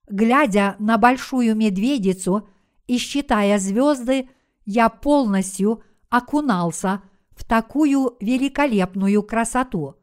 Глядя 0.07 0.75
на 0.79 0.97
большую 0.97 1.55
медведицу 1.55 2.47
и 2.87 2.97
считая 2.97 3.57
звезды, 3.57 4.29
я 4.65 4.89
полностью 4.89 5.83
окунался 6.09 7.01
в 7.31 7.43
такую 7.43 8.15
великолепную 8.19 9.23
красоту. 9.23 9.95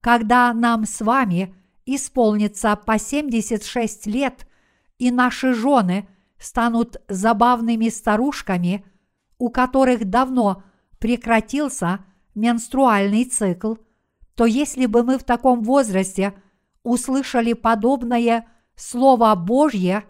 Когда 0.00 0.52
нам 0.52 0.84
с 0.86 1.00
вами 1.00 1.54
исполнится 1.86 2.76
по 2.76 2.98
76 2.98 4.06
лет, 4.06 4.46
и 4.98 5.10
наши 5.10 5.54
жены 5.54 6.08
станут 6.38 6.96
забавными 7.08 7.88
старушками, 7.88 8.84
у 9.38 9.50
которых 9.50 10.04
давно 10.08 10.62
прекратился 10.98 12.04
менструальный 12.34 13.24
цикл, 13.24 13.76
то 14.34 14.46
если 14.46 14.86
бы 14.86 15.02
мы 15.02 15.18
в 15.18 15.24
таком 15.24 15.62
возрасте 15.62 16.34
услышали 16.84 17.52
подобное 17.52 18.46
Слово 18.76 19.34
Божье, 19.34 20.04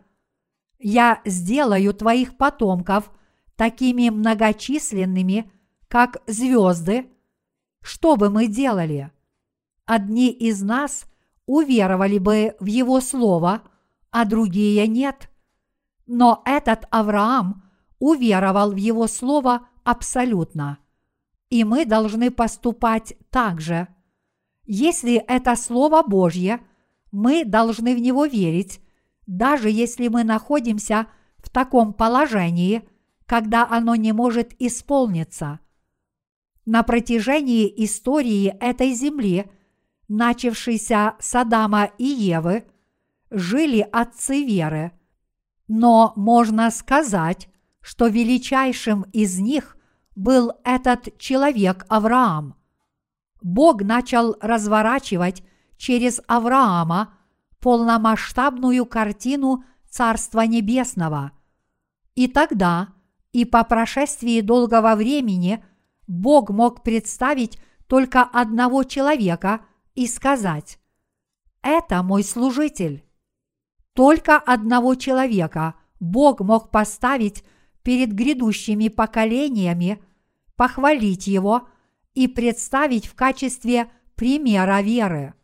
«Я 0.78 1.22
сделаю 1.24 1.94
твоих 1.94 2.36
потомков 2.36 3.10
такими 3.56 4.10
многочисленными, 4.10 5.50
как 5.88 6.22
звезды», 6.26 7.08
что 7.84 8.16
бы 8.16 8.30
мы 8.30 8.46
делали? 8.46 9.12
Одни 9.84 10.30
из 10.30 10.62
нас 10.62 11.04
уверовали 11.44 12.16
бы 12.16 12.56
в 12.58 12.64
Его 12.64 13.00
Слово, 13.02 13.60
а 14.10 14.24
другие 14.24 14.88
нет. 14.88 15.30
Но 16.06 16.42
этот 16.46 16.86
Авраам 16.90 17.62
уверовал 17.98 18.70
в 18.72 18.76
Его 18.76 19.06
Слово 19.06 19.68
абсолютно. 19.84 20.78
И 21.50 21.62
мы 21.62 21.84
должны 21.84 22.30
поступать 22.30 23.14
так 23.28 23.60
же. 23.60 23.86
Если 24.66 25.16
это 25.16 25.56
Слово 25.56 26.02
Божье, 26.02 26.60
мы 27.12 27.44
должны 27.44 27.94
в 27.94 27.98
него 27.98 28.24
верить, 28.26 28.80
даже 29.26 29.70
если 29.70 30.08
мы 30.08 30.24
находимся 30.24 31.06
в 31.38 31.50
таком 31.50 31.92
положении, 31.92 32.88
когда 33.26 33.66
оно 33.68 33.94
не 33.94 34.12
может 34.12 34.54
исполниться. 34.58 35.60
На 36.66 36.82
протяжении 36.82 37.72
истории 37.84 38.54
этой 38.60 38.92
земли, 38.92 39.50
начавшейся 40.08 41.14
с 41.18 41.34
Адама 41.34 41.90
и 41.98 42.04
Евы, 42.04 42.64
жили 43.30 43.86
отцы 43.92 44.44
веры, 44.44 44.92
но 45.68 46.12
можно 46.16 46.70
сказать, 46.70 47.48
что 47.80 48.06
величайшим 48.06 49.02
из 49.12 49.38
них 49.38 49.76
был 50.16 50.52
этот 50.64 51.18
человек 51.18 51.84
Авраам. 51.88 52.54
Бог 53.44 53.82
начал 53.82 54.36
разворачивать 54.40 55.44
через 55.76 56.20
Авраама 56.26 57.12
полномасштабную 57.60 58.86
картину 58.86 59.64
Царства 59.88 60.46
Небесного. 60.46 61.32
И 62.14 62.26
тогда, 62.26 62.88
и 63.32 63.44
по 63.44 63.62
прошествии 63.62 64.40
долгого 64.40 64.94
времени, 64.96 65.62
Бог 66.06 66.48
мог 66.48 66.82
представить 66.82 67.58
только 67.86 68.22
одного 68.22 68.82
человека 68.82 69.60
и 69.94 70.06
сказать 70.06 70.78
«Это 71.60 72.02
мой 72.02 72.24
служитель». 72.24 73.04
Только 73.92 74.38
одного 74.38 74.94
человека 74.94 75.74
Бог 76.00 76.40
мог 76.40 76.70
поставить 76.70 77.44
перед 77.82 78.10
грядущими 78.12 78.88
поколениями, 78.88 80.02
похвалить 80.56 81.26
его 81.26 81.68
и 82.14 82.28
представить 82.28 83.06
в 83.06 83.14
качестве 83.14 83.90
примера 84.14 84.80
веры. 84.80 85.34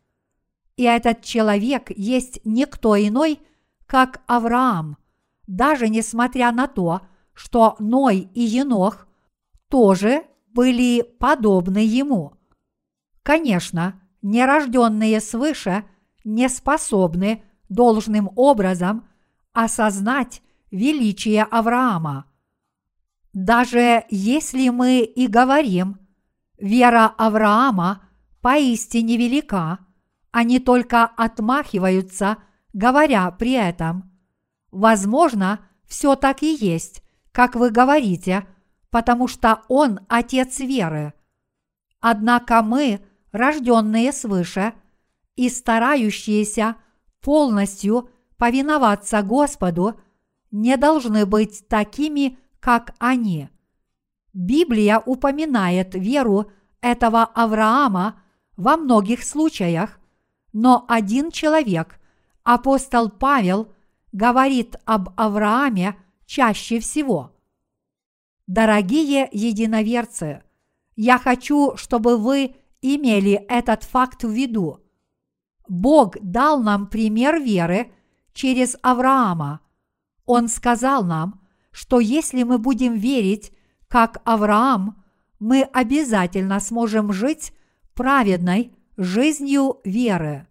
И 0.77 0.83
этот 0.83 1.21
человек 1.21 1.91
есть 1.95 2.39
никто 2.43 2.95
иной, 2.95 3.39
как 3.85 4.21
Авраам, 4.25 4.97
даже 5.47 5.89
несмотря 5.89 6.51
на 6.51 6.67
то, 6.67 7.01
что 7.33 7.75
Ной 7.79 8.29
и 8.33 8.41
Енох 8.41 9.07
тоже 9.67 10.23
были 10.47 11.01
подобны 11.01 11.79
ему. 11.79 12.33
Конечно, 13.23 14.01
нерожденные 14.21 15.19
свыше 15.19 15.85
не 16.23 16.49
способны 16.49 17.43
должным 17.69 18.31
образом 18.35 19.07
осознать 19.53 20.41
величие 20.71 21.43
Авраама. 21.43 22.25
Даже 23.33 24.03
если 24.09 24.69
мы 24.69 25.01
и 25.01 25.27
говорим, 25.27 26.00
вера 26.61 27.13
Авраама 27.17 28.03
поистине 28.41 29.17
велика, 29.17 29.79
они 30.31 30.59
только 30.59 31.03
отмахиваются, 31.03 32.37
говоря 32.71 33.29
при 33.31 33.53
этом. 33.53 34.11
Возможно, 34.71 35.59
все 35.85 36.15
так 36.15 36.43
и 36.43 36.53
есть, 36.53 37.03
как 37.31 37.55
вы 37.55 37.71
говорите, 37.71 38.47
потому 38.89 39.27
что 39.27 39.63
он 39.67 39.99
отец 40.07 40.59
веры. 40.59 41.13
Однако 41.99 42.61
мы, 42.61 43.01
рожденные 43.31 44.13
свыше 44.13 44.73
и 45.35 45.49
старающиеся 45.49 46.75
полностью 47.21 48.09
повиноваться 48.37 49.21
Господу, 49.21 49.99
не 50.51 50.77
должны 50.77 51.25
быть 51.25 51.67
такими, 51.67 52.37
как 52.59 52.93
они. 52.99 53.49
Библия 54.33 54.99
упоминает 54.99 55.93
веру 55.95 56.51
этого 56.81 57.23
Авраама 57.23 58.21
во 58.55 58.77
многих 58.77 59.23
случаях, 59.23 59.99
но 60.53 60.85
один 60.87 61.31
человек, 61.31 61.99
апостол 62.43 63.09
Павел, 63.09 63.73
говорит 64.11 64.75
об 64.85 65.09
Аврааме 65.17 65.97
чаще 66.25 66.79
всего. 66.79 67.35
Дорогие 68.47 69.29
единоверцы, 69.31 70.43
я 70.95 71.17
хочу, 71.17 71.75
чтобы 71.77 72.17
вы 72.17 72.55
имели 72.81 73.33
этот 73.33 73.83
факт 73.83 74.23
в 74.23 74.29
виду. 74.29 74.79
Бог 75.67 76.17
дал 76.21 76.61
нам 76.61 76.87
пример 76.87 77.41
веры 77.41 77.91
через 78.33 78.75
Авраама. 78.81 79.61
Он 80.25 80.47
сказал 80.47 81.03
нам, 81.03 81.41
что 81.71 81.99
если 81.99 82.43
мы 82.43 82.57
будем 82.57 82.95
верить, 82.95 83.53
как 83.91 84.21
Авраам, 84.23 85.03
мы 85.39 85.63
обязательно 85.63 86.61
сможем 86.61 87.11
жить 87.11 87.51
праведной 87.93 88.73
жизнью 88.95 89.81
веры. 89.83 90.47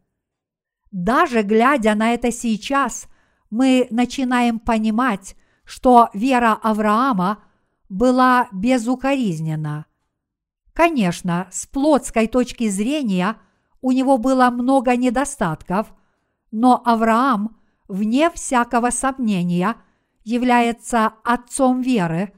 Даже 0.92 1.40
глядя 1.42 1.94
на 1.94 2.12
это 2.12 2.32
сейчас, 2.32 3.08
мы 3.48 3.86
начинаем 3.90 4.58
понимать, 4.58 5.36
что 5.64 6.10
вера 6.12 6.52
Авраама 6.62 7.42
была 7.88 8.48
безукоризнена. 8.52 9.86
Конечно, 10.74 11.48
с 11.50 11.66
плотской 11.66 12.26
точки 12.26 12.68
зрения 12.68 13.36
у 13.80 13.92
него 13.92 14.18
было 14.18 14.50
много 14.50 14.96
недостатков, 14.96 15.94
но 16.50 16.82
Авраам, 16.84 17.56
вне 17.88 18.28
всякого 18.30 18.90
сомнения, 18.90 19.76
является 20.24 21.14
отцом 21.24 21.80
веры. 21.80 22.34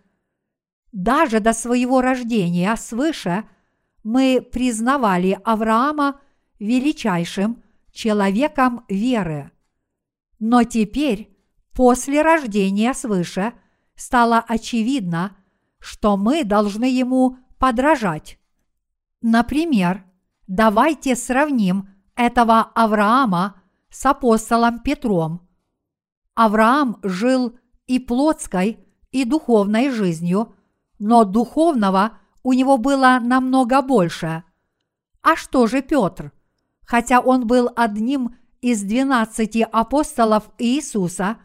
Даже 0.93 1.41
до 1.41 1.55
своего 1.55 2.03
рождения 2.03 2.77
свыше 2.77 3.45
мы 4.05 4.47
признавали 4.53 5.39
Авраама 5.43 6.21
величайшим 6.59 7.63
человеком 7.93 8.85
веры. 8.89 9.51
Но 10.39 10.65
теперь, 10.65 11.37
после 11.73 12.21
рождения 12.21 12.93
свыше, 12.95 13.55
стало 13.95 14.39
очевидно, 14.47 15.37
что 15.79 16.17
мы 16.17 16.45
должны 16.45 16.85
ему 16.85 17.39
подражать. 17.59 18.39
Например, 19.23 20.05
давайте 20.47 21.17
сравним 21.17 21.89
этого 22.17 22.61
Авраама 22.75 23.63
с 23.89 24.05
апостолом 24.05 24.81
Петром. 24.81 25.49
Авраам 26.35 26.99
жил 27.03 27.59
и 27.87 27.99
плотской, 27.99 28.79
и 29.11 29.25
духовной 29.25 29.91
жизнью, 29.91 30.55
но 31.05 31.25
духовного 31.25 32.19
у 32.45 32.53
него 32.53 32.79
было 32.79 33.19
намного 33.21 33.83
больше. 33.83 34.45
А 35.21 35.35
что 35.35 35.67
же 35.67 35.83
Петр? 35.83 36.33
Хотя 36.87 37.19
он 37.19 37.49
был 37.49 37.69
одним 37.75 38.37
из 38.61 38.83
двенадцати 38.83 39.67
апостолов 39.73 40.49
Иисуса, 40.59 41.39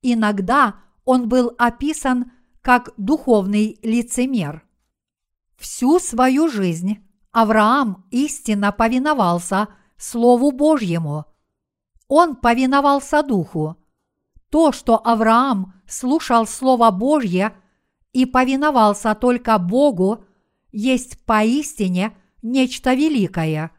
иногда 0.00 0.76
он 1.04 1.28
был 1.28 1.52
описан 1.58 2.30
как 2.62 2.90
духовный 2.96 3.80
лицемер. 3.82 4.64
Всю 5.56 5.98
свою 5.98 6.48
жизнь 6.48 7.04
Авраам 7.32 8.06
истинно 8.12 8.70
повиновался 8.70 9.66
Слову 9.96 10.52
Божьему. 10.52 11.24
Он 12.06 12.36
повиновался 12.36 13.24
Духу. 13.24 13.76
То, 14.50 14.70
что 14.70 15.04
Авраам 15.04 15.74
слушал 15.88 16.46
Слово 16.46 16.92
Божье 16.92 17.56
и 18.12 18.26
повиновался 18.26 19.14
только 19.14 19.58
Богу, 19.58 20.24
есть 20.72 21.24
поистине 21.24 22.16
нечто 22.42 22.94
великое. 22.94 23.70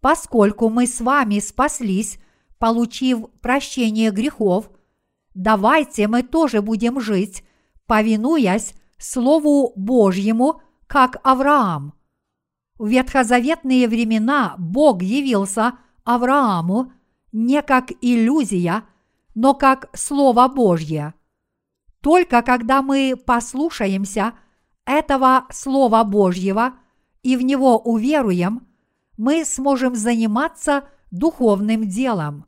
Поскольку 0.00 0.68
мы 0.68 0.86
с 0.86 1.00
вами 1.00 1.38
спаслись, 1.38 2.18
получив 2.58 3.30
прощение 3.40 4.10
грехов, 4.10 4.70
давайте 5.34 6.08
мы 6.08 6.22
тоже 6.22 6.62
будем 6.62 7.00
жить, 7.00 7.44
повинуясь 7.86 8.74
Слову 8.98 9.72
Божьему, 9.76 10.60
как 10.86 11.20
Авраам. 11.22 11.94
В 12.78 12.88
ветхозаветные 12.88 13.88
времена 13.88 14.54
Бог 14.58 15.02
явился 15.02 15.74
Аврааму 16.04 16.92
не 17.32 17.60
как 17.62 17.90
иллюзия, 18.00 18.84
но 19.34 19.54
как 19.54 19.90
Слово 19.94 20.48
Божье. 20.48 21.14
Только 22.00 22.42
когда 22.42 22.82
мы 22.82 23.14
послушаемся 23.16 24.34
этого 24.84 25.46
Слова 25.50 26.04
Божьего 26.04 26.74
и 27.22 27.36
в 27.36 27.42
него 27.42 27.78
уверуем, 27.78 28.66
мы 29.16 29.44
сможем 29.44 29.94
заниматься 29.94 30.88
духовным 31.10 31.88
делом. 31.88 32.46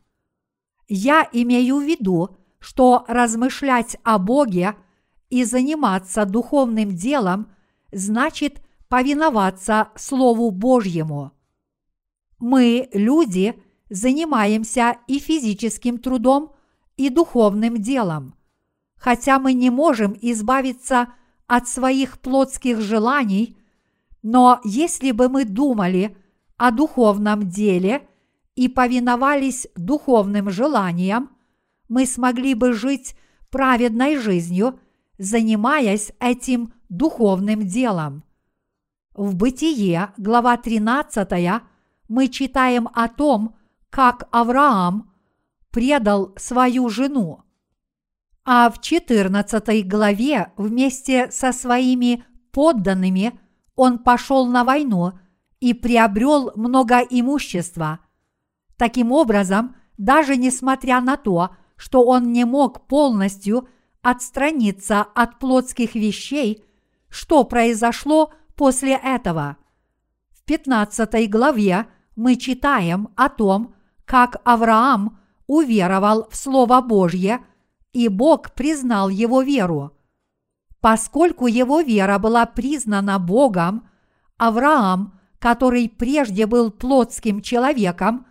Я 0.88 1.28
имею 1.32 1.78
в 1.78 1.82
виду, 1.82 2.36
что 2.58 3.04
размышлять 3.08 3.96
о 4.04 4.18
Боге 4.18 4.76
и 5.30 5.44
заниматься 5.44 6.24
духовным 6.24 6.94
делом 6.94 7.50
значит 7.92 8.62
повиноваться 8.88 9.88
Слову 9.96 10.50
Божьему. 10.50 11.32
Мы, 12.38 12.88
люди, 12.92 13.60
занимаемся 13.88 14.96
и 15.06 15.18
физическим 15.18 15.98
трудом, 15.98 16.52
и 16.96 17.08
духовным 17.08 17.78
делом. 17.78 18.34
Хотя 19.00 19.38
мы 19.38 19.54
не 19.54 19.70
можем 19.70 20.14
избавиться 20.20 21.08
от 21.46 21.66
своих 21.66 22.20
плотских 22.20 22.80
желаний, 22.80 23.56
но 24.22 24.60
если 24.62 25.12
бы 25.12 25.30
мы 25.30 25.46
думали 25.46 26.16
о 26.58 26.70
духовном 26.70 27.48
деле 27.48 28.06
и 28.54 28.68
повиновались 28.68 29.66
духовным 29.74 30.50
желаниям, 30.50 31.30
мы 31.88 32.04
смогли 32.04 32.52
бы 32.52 32.74
жить 32.74 33.16
праведной 33.50 34.16
жизнью, 34.18 34.78
занимаясь 35.16 36.12
этим 36.20 36.74
духовным 36.90 37.66
делом. 37.66 38.22
В 39.14 39.34
Бытие, 39.34 40.12
глава 40.18 40.58
13, 40.58 41.62
мы 42.08 42.28
читаем 42.28 42.88
о 42.92 43.08
том, 43.08 43.56
как 43.88 44.28
Авраам 44.30 45.10
предал 45.70 46.34
свою 46.36 46.90
жену. 46.90 47.44
А 48.44 48.70
в 48.70 48.80
14 48.80 49.86
главе 49.86 50.52
вместе 50.56 51.30
со 51.30 51.52
своими 51.52 52.24
подданными 52.52 53.38
он 53.76 53.98
пошел 53.98 54.46
на 54.46 54.64
войну 54.64 55.12
и 55.60 55.74
приобрел 55.74 56.52
много 56.56 57.00
имущества. 57.00 58.00
Таким 58.76 59.12
образом, 59.12 59.76
даже 59.98 60.36
несмотря 60.36 61.00
на 61.00 61.16
то, 61.16 61.50
что 61.76 62.04
он 62.04 62.32
не 62.32 62.44
мог 62.44 62.86
полностью 62.86 63.68
отстраниться 64.02 65.02
от 65.02 65.38
плотских 65.38 65.94
вещей, 65.94 66.64
что 67.08 67.44
произошло 67.44 68.32
после 68.54 68.94
этого. 68.94 69.56
В 70.30 70.44
15 70.44 71.28
главе 71.30 71.86
мы 72.16 72.36
читаем 72.36 73.08
о 73.16 73.28
том, 73.28 73.74
как 74.04 74.40
Авраам 74.44 75.18
уверовал 75.46 76.28
в 76.30 76.36
Слово 76.36 76.80
Божье, 76.80 77.40
и 77.92 78.08
Бог 78.08 78.52
признал 78.52 79.08
его 79.08 79.42
веру. 79.42 79.96
Поскольку 80.80 81.46
его 81.46 81.80
вера 81.80 82.18
была 82.18 82.46
признана 82.46 83.18
Богом, 83.18 83.88
Авраам, 84.38 85.18
который 85.38 85.88
прежде 85.88 86.46
был 86.46 86.70
плотским 86.70 87.42
человеком, 87.42 88.26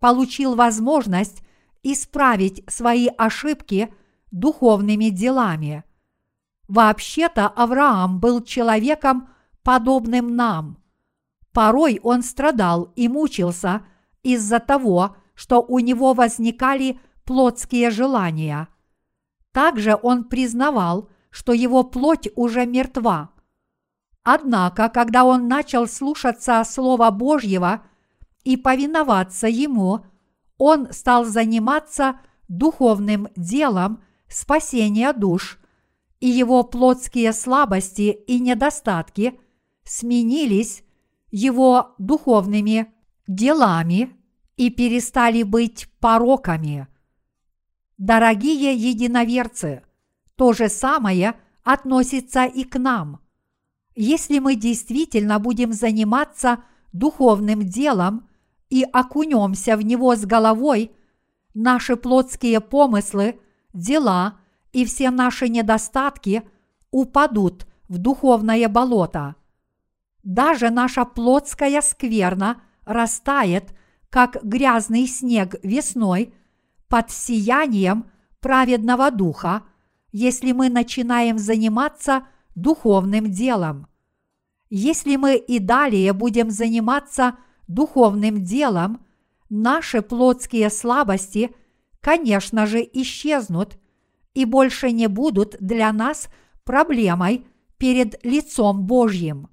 получил 0.00 0.54
возможность 0.54 1.42
исправить 1.82 2.62
свои 2.68 3.08
ошибки 3.16 3.92
духовными 4.30 5.10
делами. 5.10 5.84
Вообще-то 6.68 7.46
Авраам 7.48 8.20
был 8.20 8.42
человеком, 8.42 9.28
подобным 9.62 10.36
нам. 10.36 10.78
Порой 11.52 12.00
он 12.02 12.22
страдал 12.22 12.92
и 12.96 13.08
мучился 13.08 13.82
из-за 14.22 14.58
того, 14.60 15.16
что 15.34 15.62
у 15.62 15.78
него 15.78 16.12
возникали 16.12 16.98
плотские 17.24 17.90
желания. 17.90 18.68
Также 19.54 19.96
он 20.02 20.24
признавал, 20.24 21.08
что 21.30 21.52
его 21.52 21.84
плоть 21.84 22.28
уже 22.34 22.66
мертва. 22.66 23.30
Однако, 24.24 24.88
когда 24.88 25.24
он 25.24 25.46
начал 25.46 25.86
слушаться 25.86 26.60
Слова 26.66 27.12
Божьего 27.12 27.82
и 28.42 28.56
повиноваться 28.56 29.46
Ему, 29.46 30.04
он 30.58 30.92
стал 30.92 31.24
заниматься 31.24 32.20
духовным 32.48 33.28
делом 33.36 34.02
спасения 34.28 35.12
душ, 35.12 35.60
и 36.18 36.26
его 36.26 36.64
плотские 36.64 37.32
слабости 37.32 38.10
и 38.26 38.40
недостатки 38.40 39.38
сменились 39.84 40.82
его 41.30 41.94
духовными 41.98 42.92
делами 43.28 44.16
и 44.56 44.70
перестали 44.70 45.44
быть 45.44 45.88
пороками. 46.00 46.88
Дорогие 47.98 48.74
единоверцы, 48.74 49.82
то 50.36 50.52
же 50.52 50.68
самое 50.68 51.34
относится 51.62 52.44
и 52.44 52.64
к 52.64 52.78
нам. 52.78 53.20
Если 53.94 54.40
мы 54.40 54.56
действительно 54.56 55.38
будем 55.38 55.72
заниматься 55.72 56.64
духовным 56.92 57.62
делом 57.62 58.28
и 58.68 58.82
окунемся 58.82 59.76
в 59.76 59.82
него 59.82 60.16
с 60.16 60.24
головой, 60.24 60.90
наши 61.54 61.96
плотские 61.96 62.60
помыслы, 62.60 63.40
дела 63.72 64.38
и 64.72 64.84
все 64.84 65.10
наши 65.10 65.48
недостатки 65.48 66.42
упадут 66.90 67.66
в 67.88 67.98
духовное 67.98 68.68
болото. 68.68 69.36
Даже 70.24 70.70
наша 70.70 71.04
плотская 71.04 71.80
скверна 71.80 72.62
растает, 72.84 73.72
как 74.10 74.42
грязный 74.42 75.06
снег 75.06 75.56
весной, 75.62 76.34
под 76.94 77.10
сиянием 77.10 78.06
праведного 78.40 79.10
духа– 79.10 79.62
если 80.16 80.52
мы 80.52 80.68
начинаем 80.68 81.38
заниматься 81.38 82.28
духовным 82.54 83.32
делом. 83.32 83.88
Если 84.70 85.16
мы 85.16 85.34
и 85.34 85.58
далее 85.58 86.12
будем 86.12 86.52
заниматься 86.52 87.36
духовным 87.66 88.44
делом, 88.44 89.04
наши 89.50 90.02
плотские 90.02 90.70
слабости, 90.70 91.52
конечно 92.00 92.64
же, 92.66 92.88
исчезнут 92.92 93.76
и 94.34 94.44
больше 94.44 94.92
не 94.92 95.08
будут 95.08 95.56
для 95.58 95.92
нас 95.92 96.28
проблемой 96.62 97.44
перед 97.76 98.24
лицом 98.24 98.86
Божьим. 98.86 99.48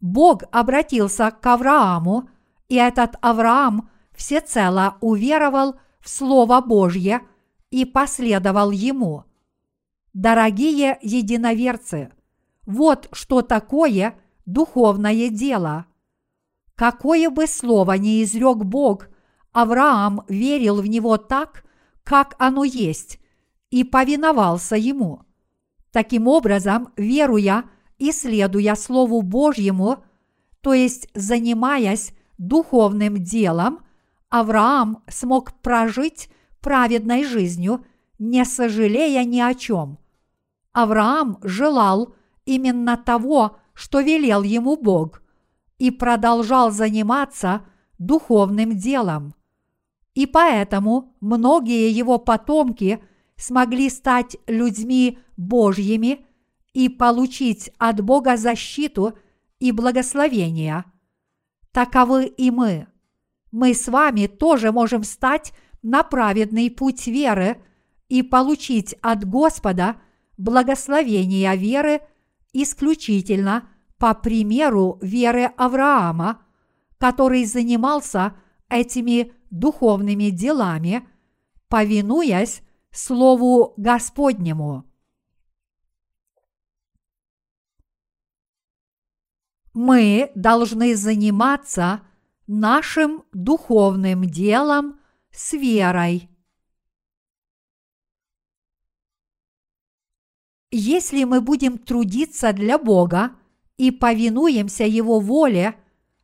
Бог 0.00 0.44
обратился 0.52 1.32
к 1.32 1.44
Аврааму, 1.44 2.30
и 2.68 2.76
этот 2.76 3.16
Авраам 3.20 3.90
всецело 4.14 4.96
уверовал 5.00 5.74
в 6.06 6.08
Слово 6.08 6.62
Божье 6.62 7.20
и 7.70 7.84
последовал 7.84 8.70
ему– 8.70 9.24
Дорогие 10.16 10.98
единоверцы, 11.02 12.10
вот 12.64 13.06
что 13.12 13.42
такое 13.42 14.18
духовное 14.46 15.28
дело. 15.28 15.84
Какое 16.74 17.28
бы 17.28 17.46
слово 17.46 17.98
ни 17.98 18.22
изрек 18.22 18.64
Бог, 18.64 19.08
Авраам 19.52 20.22
верил 20.26 20.80
в 20.80 20.86
него 20.86 21.18
так, 21.18 21.66
как 22.02 22.34
оно 22.38 22.64
есть, 22.64 23.18
и 23.68 23.84
повиновался 23.84 24.76
ему. 24.76 25.20
Таким 25.92 26.28
образом, 26.28 26.88
веруя 26.96 27.64
и 27.98 28.10
следуя 28.10 28.74
Слову 28.74 29.20
Божьему, 29.20 30.02
то 30.62 30.72
есть 30.72 31.10
занимаясь 31.12 32.14
духовным 32.38 33.22
делом, 33.22 33.80
Авраам 34.28 35.02
смог 35.08 35.54
прожить 35.60 36.28
праведной 36.60 37.24
жизнью, 37.24 37.84
не 38.18 38.44
сожалея 38.44 39.24
ни 39.24 39.40
о 39.40 39.54
чем– 39.54 39.98
Авраам 40.76 41.38
желал 41.42 42.14
именно 42.44 42.98
того, 42.98 43.56
что 43.72 44.02
велел 44.02 44.42
ему 44.42 44.76
Бог, 44.76 45.22
и 45.78 45.90
продолжал 45.90 46.70
заниматься 46.70 47.62
духовным 47.98 48.76
делом. 48.76 49.34
И 50.12 50.26
поэтому 50.26 51.14
многие 51.20 51.90
его 51.90 52.18
потомки 52.18 53.02
смогли 53.36 53.88
стать 53.88 54.36
людьми 54.46 55.18
Божьими 55.38 56.26
и 56.74 56.90
получить 56.90 57.70
от 57.78 58.02
Бога 58.02 58.36
защиту 58.36 59.16
и 59.58 59.72
благословения. 59.72 60.84
Таковы 61.72 62.26
и 62.26 62.50
мы. 62.50 62.86
Мы 63.56 63.72
с 63.72 63.88
вами 63.88 64.26
тоже 64.26 64.70
можем 64.70 65.02
стать 65.02 65.54
на 65.80 66.02
праведный 66.02 66.70
путь 66.70 67.06
веры 67.06 67.56
и 68.10 68.22
получить 68.22 68.94
от 69.00 69.24
Господа– 69.24 69.96
благословения 70.36 71.54
веры 71.54 72.02
исключительно 72.52 73.66
по 73.96 74.12
примеру 74.12 74.98
веры 75.00 75.46
Авраама, 75.56 76.42
который 76.98 77.46
занимался 77.46 78.36
этими 78.68 79.32
духовными 79.48 80.28
делами, 80.28 81.08
повинуясь 81.68 82.60
Слову 82.90 83.72
Господнему. 83.78 84.84
Мы 89.72 90.30
должны 90.34 90.94
заниматься 90.94 92.02
нашим 92.46 93.24
духовным 93.32 94.24
делом 94.24 95.00
с 95.30 95.52
верой– 95.52 96.30
Если 100.78 101.24
мы 101.24 101.40
будем 101.40 101.78
трудиться 101.78 102.52
для 102.52 102.78
Бога 102.78 103.32
и 103.78 103.90
повинуемся 103.90 104.84
Его 104.84 105.20
воле, 105.20 105.76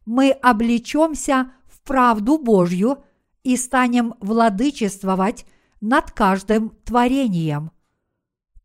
мы 0.05 0.31
облечемся 0.31 1.53
в 1.67 1.81
правду 1.83 2.37
Божью 2.37 3.03
и 3.45 3.57
станем 3.57 4.15
владычествовать 4.21 5.47
над 5.81 6.11
каждым 6.11 6.71
творением. 6.85 7.71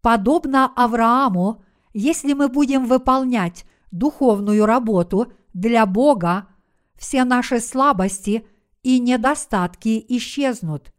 Подобно 0.02 0.72
Аврааму, 0.76 1.64
если 1.94 2.34
мы 2.34 2.50
будем 2.50 2.86
выполнять 2.86 3.66
духовную 3.92 4.66
работу 4.66 5.32
для 5.54 5.86
Бога, 5.86 6.50
все 6.98 7.24
наши 7.24 7.60
слабости 7.60 8.46
и 8.84 9.00
недостатки 9.00 10.04
исчезнут. 10.10 10.94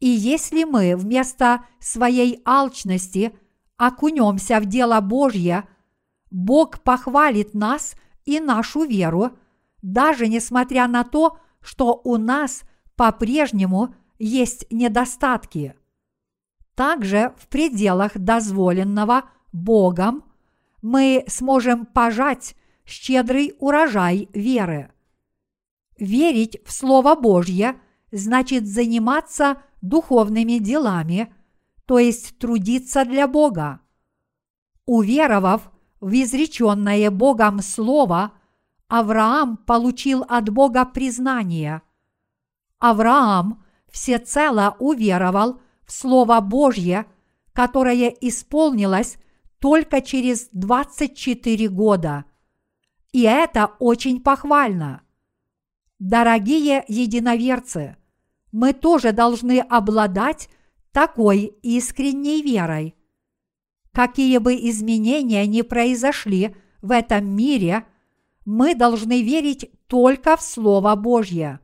И 0.00 0.08
если 0.08 0.64
мы 0.64 0.96
вместо 0.96 1.64
своей 1.80 2.40
алчности– 2.44 3.32
окунемся 3.86 4.60
в 4.60 4.66
дело 4.66 5.00
Божье, 5.00 5.64
Бог 6.30 6.82
похвалит 6.82 7.52
нас 7.52 7.96
и 8.24 8.38
нашу 8.38 8.84
веру, 8.84 9.32
даже 9.82 10.28
несмотря 10.28 10.86
на 10.86 11.02
то, 11.02 11.38
что 11.60 12.00
у 12.04 12.16
нас 12.16 12.62
по-прежнему 12.94 13.92
есть 14.20 14.66
недостатки. 14.70 15.74
Также 16.76 17.34
в 17.38 17.48
пределах 17.48 18.16
дозволенного 18.16 19.24
Богом 19.52 20.24
мы 20.80 21.24
сможем 21.26 21.84
пожать 21.84 22.54
щедрый 22.86 23.54
урожай 23.58 24.28
веры. 24.32 24.91
Верить 25.98 26.58
в 26.64 26.72
Слово 26.72 27.14
Божье 27.14 27.80
значит 28.10 28.66
заниматься 28.66 29.62
духовными 29.80 30.58
делами– 30.58 31.32
то 31.86 31.98
есть 31.98 32.38
трудиться 32.38 33.04
для 33.04 33.26
Бога. 33.26 33.80
Уверовав 34.86 35.70
в 36.00 36.10
изреченное 36.12 37.10
Богом 37.10 37.60
Слово, 37.60 38.32
Авраам 38.88 39.56
получил 39.56 40.24
от 40.28 40.48
Бога 40.48 40.84
признание. 40.84 41.82
Авраам 42.78 43.62
всецело 43.90 44.76
уверовал 44.78 45.60
в 45.84 45.92
Слово 45.92 46.40
Божье, 46.40 47.06
которое 47.52 48.08
исполнилось 48.08 49.18
только 49.58 50.00
через 50.00 50.48
24 50.52 51.68
года. 51.68 52.24
И 53.12 53.22
это 53.22 53.72
очень 53.78 54.20
похвально. 54.22 55.02
Дорогие 56.04 56.84
единоверцы, 56.88 57.96
мы 58.50 58.72
тоже 58.72 59.12
должны 59.12 59.60
обладать 59.60 60.48
такой 60.90 61.54
искренней 61.62 62.42
верой. 62.42 62.96
Какие 63.92 64.38
бы 64.38 64.56
изменения 64.56 65.46
ни 65.46 65.62
произошли 65.62 66.56
в 66.80 66.90
этом 66.90 67.24
мире, 67.26 67.86
мы 68.44 68.74
должны 68.74 69.22
верить 69.22 69.70
только 69.86 70.36
в 70.36 70.42
Слово 70.42 70.96
Божье. 70.96 71.60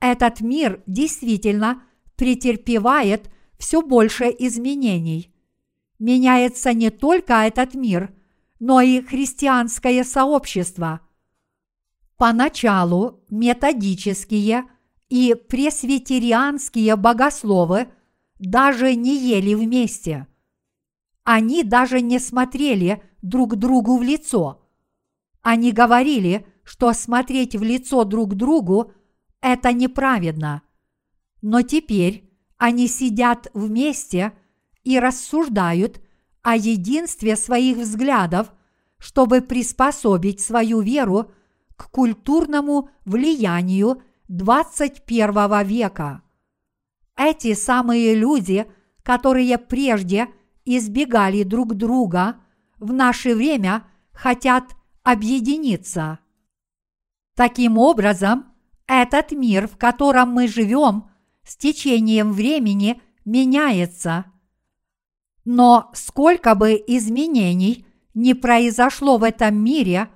этот 0.00 0.40
мир 0.40 0.82
действительно 0.86 1.82
претерпевает 2.16 3.30
все 3.58 3.82
больше 3.82 4.34
изменений. 4.38 5.30
Меняется 5.98 6.72
не 6.72 6.88
только 6.88 7.34
этот 7.34 7.74
мир, 7.74 8.14
но 8.60 8.80
и 8.80 9.02
христианское 9.02 10.04
сообщество. 10.04 11.05
Поначалу 12.16 13.20
методические 13.28 14.64
и 15.08 15.34
пресвитерианские 15.34 16.96
богословы 16.96 17.88
даже 18.38 18.94
не 18.94 19.16
ели 19.16 19.54
вместе. 19.54 20.26
Они 21.24 21.62
даже 21.62 22.00
не 22.00 22.18
смотрели 22.18 23.02
друг 23.20 23.56
другу 23.56 23.98
в 23.98 24.02
лицо. 24.02 24.62
Они 25.42 25.72
говорили, 25.72 26.46
что 26.64 26.92
смотреть 26.92 27.54
в 27.54 27.62
лицо 27.62 28.04
друг 28.04 28.34
другу– 28.34 28.92
это 29.42 29.72
неправедно. 29.72 30.62
Но 31.42 31.62
теперь 31.62 32.30
они 32.56 32.88
сидят 32.88 33.48
вместе 33.52 34.32
и 34.82 34.98
рассуждают 34.98 36.00
о 36.42 36.56
единстве 36.56 37.36
своих 37.36 37.76
взглядов, 37.76 38.52
чтобы 38.98 39.42
приспособить 39.42 40.40
свою 40.40 40.80
веру 40.80 41.30
к 41.76 41.90
культурному 41.90 42.90
влиянию 43.04 44.02
21 44.28 45.64
века. 45.64 46.22
Эти 47.16 47.54
самые 47.54 48.14
люди, 48.14 48.66
которые 49.02 49.58
прежде 49.58 50.28
избегали 50.64 51.42
друг 51.42 51.74
друга, 51.74 52.36
в 52.78 52.92
наше 52.92 53.34
время 53.34 53.84
хотят 54.12 54.74
объединиться. 55.02 56.18
Таким 57.34 57.78
образом, 57.78 58.46
этот 58.86 59.32
мир, 59.32 59.68
в 59.68 59.76
котором 59.76 60.30
мы 60.30 60.48
живем, 60.48 61.10
с 61.44 61.56
течением 61.56 62.32
времени 62.32 63.00
меняется. 63.24 64.26
Но 65.44 65.90
сколько 65.94 66.54
бы 66.54 66.72
изменений 66.86 67.86
не 68.14 68.34
произошло 68.34 69.18
в 69.18 69.22
этом 69.22 69.56
мире, 69.56 70.08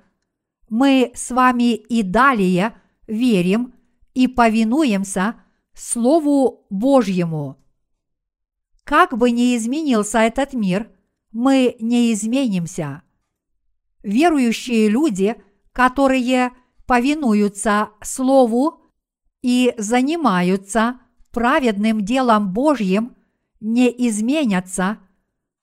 мы 0.71 1.11
с 1.13 1.31
вами 1.31 1.75
и 1.75 2.01
далее 2.01 2.73
верим 3.05 3.73
и 4.13 4.29
повинуемся 4.29 5.35
Слову 5.73 6.65
Божьему. 6.69 7.57
Как 8.85 9.17
бы 9.17 9.31
ни 9.31 9.57
изменился 9.57 10.19
этот 10.19 10.53
мир, 10.53 10.89
мы 11.33 11.75
не 11.81 12.13
изменимся. 12.13 13.01
Верующие 14.01 14.87
люди, 14.87 15.35
которые 15.73 16.51
повинуются 16.87 17.89
Слову 18.01 18.79
и 19.41 19.73
занимаются 19.77 21.01
праведным 21.31 22.05
делом 22.05 22.53
Божьим, 22.53 23.17
не 23.59 23.89
изменятся, 24.07 24.99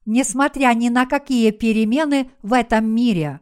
несмотря 0.04 0.74
ни 0.74 0.90
на 0.90 1.06
какие 1.06 1.50
перемены 1.50 2.30
в 2.42 2.52
этом 2.52 2.84
мире. 2.90 3.40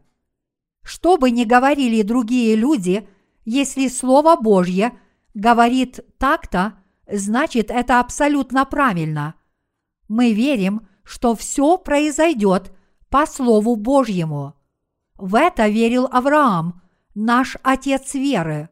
Что 0.86 1.16
бы 1.16 1.32
ни 1.32 1.42
говорили 1.42 2.02
другие 2.02 2.54
люди, 2.54 3.08
если 3.44 3.88
Слово 3.88 4.36
Божье 4.36 4.96
говорит 5.34 5.98
так-то, 6.16 6.74
значит 7.10 7.72
это 7.72 7.98
абсолютно 7.98 8.64
правильно. 8.64 9.34
Мы 10.06 10.32
верим, 10.32 10.86
что 11.02 11.34
все 11.34 11.76
произойдет 11.76 12.72
по 13.10 13.26
Слову 13.26 13.74
Божьему. 13.74 14.54
В 15.16 15.34
это 15.34 15.66
верил 15.66 16.08
Авраам, 16.12 16.80
наш 17.16 17.56
отец 17.64 18.14
веры. 18.14 18.68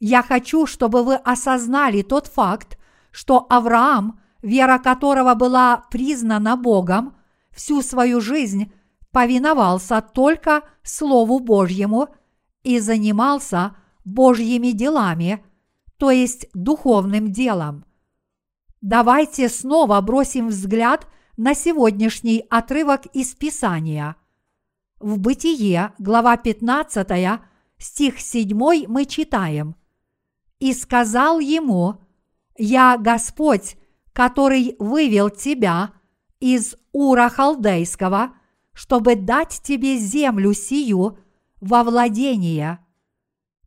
Я 0.00 0.22
хочу, 0.22 0.64
чтобы 0.64 1.04
вы 1.04 1.16
осознали 1.16 2.00
тот 2.00 2.26
факт, 2.26 2.78
что 3.10 3.46
Авраам, 3.50 4.18
вера 4.40 4.78
которого 4.78 5.34
была 5.34 5.84
признана 5.90 6.56
Богом, 6.56 7.18
всю 7.50 7.82
свою 7.82 8.22
жизнь 8.22 8.72
повиновался 9.12 10.00
только 10.00 10.62
Слову 10.82 11.40
Божьему 11.40 12.08
и 12.62 12.80
занимался 12.80 13.76
Божьими 14.04 14.72
делами, 14.72 15.44
то 15.96 16.10
есть 16.10 16.48
духовным 16.54 17.32
делом. 17.32 17.84
Давайте 18.80 19.48
снова 19.48 20.00
бросим 20.00 20.48
взгляд 20.48 21.06
на 21.36 21.54
сегодняшний 21.54 22.44
отрывок 22.48 23.06
из 23.06 23.34
Писания. 23.34 24.16
В 25.00 25.18
Бытие, 25.18 25.92
глава 25.98 26.36
15, 26.36 27.40
стих 27.78 28.20
7 28.20 28.86
мы 28.86 29.04
читаем– 29.04 29.76
и 30.58 30.72
сказал 30.72 31.38
ему, 31.38 32.00
«Я 32.56 32.98
Господь, 32.98 33.76
который 34.12 34.74
вывел 34.78 35.30
тебя 35.30 35.92
из 36.40 36.76
Ура 36.92 37.28
Халдейского, 37.28 38.32
чтобы 38.78 39.16
дать 39.16 39.60
тебе 39.64 39.98
землю 39.98 40.54
сию 40.54 41.18
во 41.60 41.82
владение». 41.82 42.78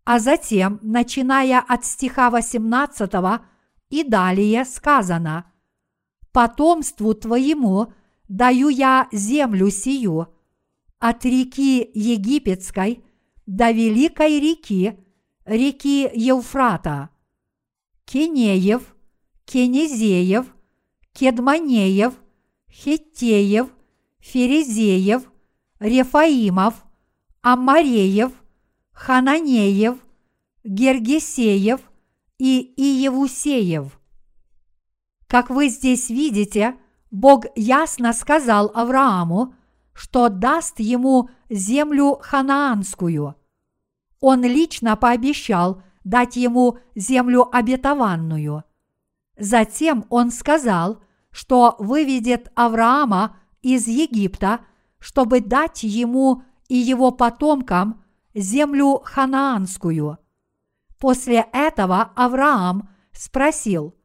А 0.06 0.20
затем, 0.20 0.80
начиная 0.82 1.60
от 1.60 1.84
стиха 1.86 2.30
18 2.30 3.12
и 3.90 4.04
далее 4.06 4.64
сказано, 4.64 5.52
«Потомству 6.32 7.14
твоему 7.14 7.92
даю 8.30 8.70
я 8.70 9.10
землю 9.12 9.70
сию, 9.70 10.30
от 10.98 11.26
реки 11.26 11.92
Египетской 11.94 13.04
до 13.46 13.72
великой 13.72 14.40
реки, 14.40 14.98
реки 15.44 16.10
Евфрата, 16.14 17.10
Кенеев, 18.06 18.96
Кенезеев, 19.44 20.46
Кедманеев, 21.12 22.14
Хеттеев, 22.72 23.68
Ферезеев, 24.22 25.24
Рефаимов, 25.80 26.86
Амареев, 27.42 28.32
Хананеев, 28.94 29.98
Гергесеев 30.64 31.82
и 32.38 32.74
Иевусеев. 32.78 34.00
Как 35.28 35.50
вы 35.50 35.70
здесь 35.70 36.10
видите, 36.10 36.76
Бог 37.10 37.46
ясно 37.56 38.14
сказал 38.14 38.72
Аврааму, 38.74 39.56
что 39.94 40.30
даст 40.30 40.80
ему 40.80 41.30
землю 41.50 42.18
ханаанскую– 42.22 43.36
он 44.22 44.44
лично 44.44 44.96
пообещал 44.96 45.82
дать 46.04 46.36
ему 46.36 46.78
землю 46.96 47.50
обетованную. 47.52 48.64
Затем 49.38 50.06
он 50.10 50.32
сказал, 50.32 51.02
что 51.32 51.76
выведет 51.80 52.52
Авраама 52.56 53.38
из 53.62 53.88
Египта, 53.88 54.62
чтобы 55.00 55.42
дать 55.42 55.84
ему 55.84 56.44
и 56.68 56.76
его 56.76 57.12
потомкам 57.12 58.04
землю 58.34 59.02
ханаанскую. 59.04 60.18
После 61.00 61.46
этого 61.52 62.12
Авраам 62.16 62.90
спросил, 63.12 63.96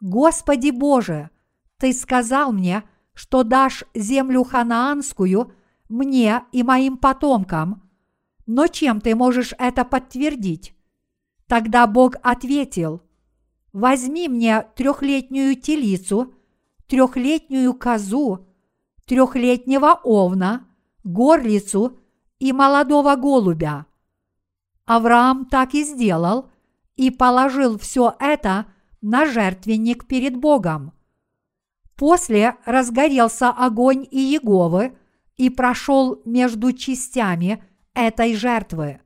«Господи 0.00 0.70
Боже, 0.70 1.30
Ты 1.78 1.92
сказал 1.92 2.52
мне, 2.52 2.84
что 3.14 3.42
дашь 3.42 3.84
землю 3.94 4.44
ханаанскую 4.44 5.52
мне 5.88 6.42
и 6.52 6.62
моим 6.62 6.96
потомкам– 6.96 7.82
но 8.46 8.66
чем 8.66 9.00
ты 9.00 9.14
можешь 9.14 9.54
это 9.58 9.84
подтвердить? 9.84 10.74
Тогда 11.46 11.86
Бог 11.86 12.16
ответил, 12.22 13.02
возьми 13.72 14.28
мне 14.28 14.62
трехлетнюю 14.76 15.56
телицу, 15.56 16.34
трехлетнюю 16.86 17.74
козу, 17.74 18.46
трехлетнего 19.06 20.00
овна, 20.02 20.66
горлицу 21.04 21.98
и 22.38 22.52
молодого 22.52 23.16
голубя. 23.16 23.86
Авраам 24.86 25.46
так 25.46 25.74
и 25.74 25.84
сделал 25.84 26.50
и 26.96 27.10
положил 27.10 27.78
все 27.78 28.14
это 28.18 28.66
на 29.00 29.26
жертвенник 29.26 30.06
перед 30.06 30.36
Богом. 30.36 30.92
После 31.96 32.56
разгорелся 32.64 33.50
огонь 33.50 34.06
и 34.10 34.18
Еговы 34.18 34.96
и 35.36 35.50
прошел 35.50 36.20
между 36.24 36.72
частями– 36.72 37.62
этой 37.94 38.34
жертвы. 38.34 39.00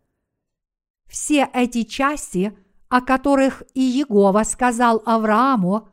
Все 1.07 1.49
эти 1.53 1.85
части, 1.85 2.57
о 2.89 3.01
которых 3.01 3.63
и 3.75 3.81
Иегова 3.81 4.43
сказал 4.43 5.03
Аврааму, 5.05 5.89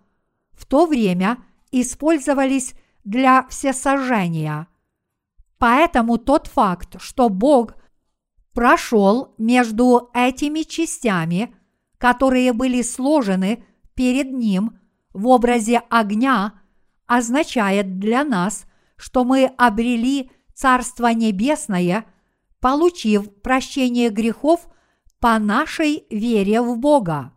в 0.52 0.66
то 0.66 0.86
время 0.86 1.38
использовались 1.72 2.74
для 3.06 3.48
всесожжения. 3.48 4.68
Поэтому 5.58 6.18
тот 6.18 6.48
факт, 6.48 7.02
что 7.02 7.30
Бог 7.30 7.76
прошел 8.54 9.34
между 9.38 10.10
этими 10.14 10.64
частями, 10.64 11.56
которые 11.98 12.52
были 12.52 12.82
сложены 12.82 13.64
перед 13.94 14.34
Ним 14.34 14.78
в 15.14 15.28
образе 15.28 15.82
огня, 15.90 16.60
означает 17.06 18.00
для 18.00 18.26
нас, 18.26 18.66
что 18.98 19.24
мы 19.24 19.46
обрели 19.46 20.30
Царство 20.54 21.08
Небесное– 21.08 22.06
получив 22.66 23.30
прощение 23.44 24.10
грехов 24.10 24.68
по 25.20 25.38
нашей 25.38 26.08
вере 26.10 26.64
в 26.64 26.80
Бога. 26.80 27.32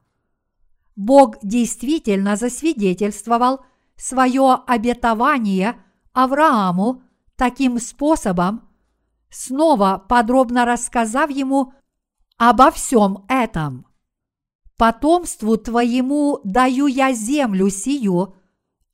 Бог 0.96 1.36
действительно 1.42 2.34
засвидетельствовал 2.36 3.60
свое 3.98 4.54
обетование 4.66 5.76
Аврааму 6.12 7.02
таким 7.36 7.78
способом, 7.78 8.68
снова 9.28 10.04
подробно 10.08 10.64
рассказав 10.64 11.30
ему 11.30 11.74
обо 12.38 12.70
всем 12.70 13.24
этом. 13.28 13.86
Потомству 14.76 15.56
твоему 15.56 16.40
даю 16.44 16.86
я 16.86 17.12
землю 17.12 17.68
сию 17.68 18.36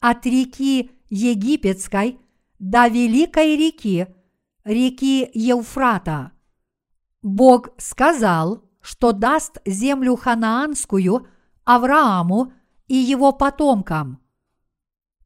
от 0.01 0.27
реки 0.27 0.91
Египетской 1.11 2.19
до 2.59 2.89
великой 2.89 3.57
реки, 3.57 4.07
реки 4.65 5.31
Евфрата. 5.35 6.33
Бог 7.23 7.69
сказал, 7.77 8.65
что 8.81 9.13
даст 9.13 9.59
землю 9.67 10.17
ханаанскую 10.17 11.27
Аврааму 11.65 12.53
и 12.87 12.95
его 12.95 13.33
потомкам. 13.33 14.24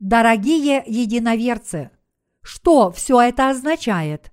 Дорогие 0.00 0.82
единоверцы, 0.86 1.90
что 2.42 2.92
все 2.92 3.20
это 3.20 3.50
означает? 3.50 4.32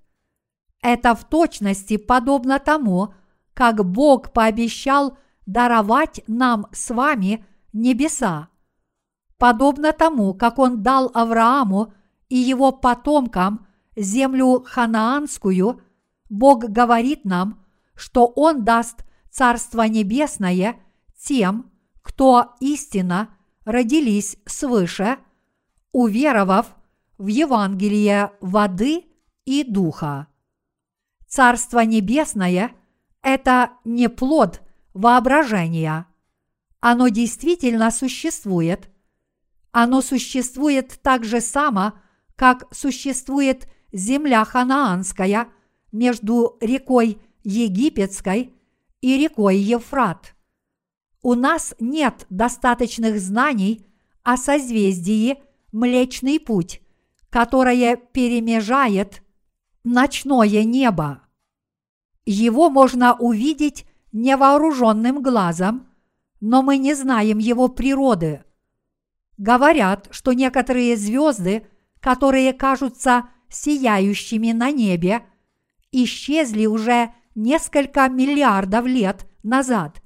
Это 0.82 1.16
в 1.16 1.24
точности 1.24 1.98
подобно 1.98 2.60
тому, 2.60 3.16
как 3.56 3.84
Бог 3.84 4.32
пообещал 4.32 5.18
даровать 5.48 6.22
нам 6.28 6.68
с 6.72 6.92
вами 6.94 7.46
небеса. 7.74 8.50
Подобно 9.38 9.92
тому, 9.92 10.36
как 10.36 10.60
Он 10.60 10.84
дал 10.84 11.10
Аврааму 11.14 11.94
и 12.30 12.36
его 12.36 12.72
потомкам 12.72 13.66
землю 13.96 14.64
ханаанскую, 14.66 15.82
Бог 16.30 16.66
говорит 16.66 17.26
нам, 17.26 17.66
что 17.96 18.28
Он 18.28 18.64
даст 18.64 19.04
Царство 19.32 19.82
Небесное 19.84 20.76
тем, 21.18 21.72
кто 22.04 22.54
истинно 22.60 23.30
родились 23.66 24.38
свыше, 24.46 25.18
уверовав 25.96 26.76
в 27.18 27.28
Евангелие 27.28 28.34
воды 28.42 29.06
и 29.46 29.64
духа. 29.64 30.28
Царство 31.26 31.86
Небесное– 31.86 32.74
это 33.22 33.72
не 33.86 34.10
плод 34.10 34.62
воображения. 34.94 36.06
Оно 36.82 37.08
действительно 37.08 37.92
существует. 37.92 38.90
Оно 39.72 40.02
существует 40.02 41.00
так 41.02 41.24
же 41.24 41.40
само, 41.40 41.94
как 42.36 42.68
существует 42.76 43.70
земля 43.94 44.44
ханаанская 44.44 45.48
между 45.94 46.58
рекой 46.60 47.22
Египетской 47.46 48.54
и 49.00 49.18
рекой 49.18 49.56
Евфрат. 49.60 50.36
У 51.22 51.36
нас 51.36 51.74
нет 51.80 52.26
достаточных 52.30 53.18
знаний 53.18 53.88
о 54.24 54.36
созвездии 54.36 55.45
Млечный 55.76 56.40
Путь, 56.40 56.82
которое 57.30 57.98
перемежает 57.98 59.22
ночное 59.84 60.64
небо. 60.64 61.24
Его 62.26 62.70
можно 62.70 63.14
увидеть 63.14 63.86
невооруженным 64.14 65.22
глазом, 65.22 65.90
но 66.40 66.62
мы 66.62 66.78
не 66.78 66.94
знаем 66.94 67.40
его 67.40 67.68
природы. 67.68 68.46
Говорят, 69.38 70.08
что 70.12 70.32
некоторые 70.32 70.96
звезды, 70.96 71.68
которые 72.00 72.54
кажутся 72.54 73.26
сияющими 73.50 74.54
на 74.54 74.72
небе, 74.72 75.26
исчезли 75.92 76.68
уже 76.68 77.14
несколько 77.36 78.08
миллиардов 78.08 78.86
лет 78.86 79.28
назад. 79.44 80.02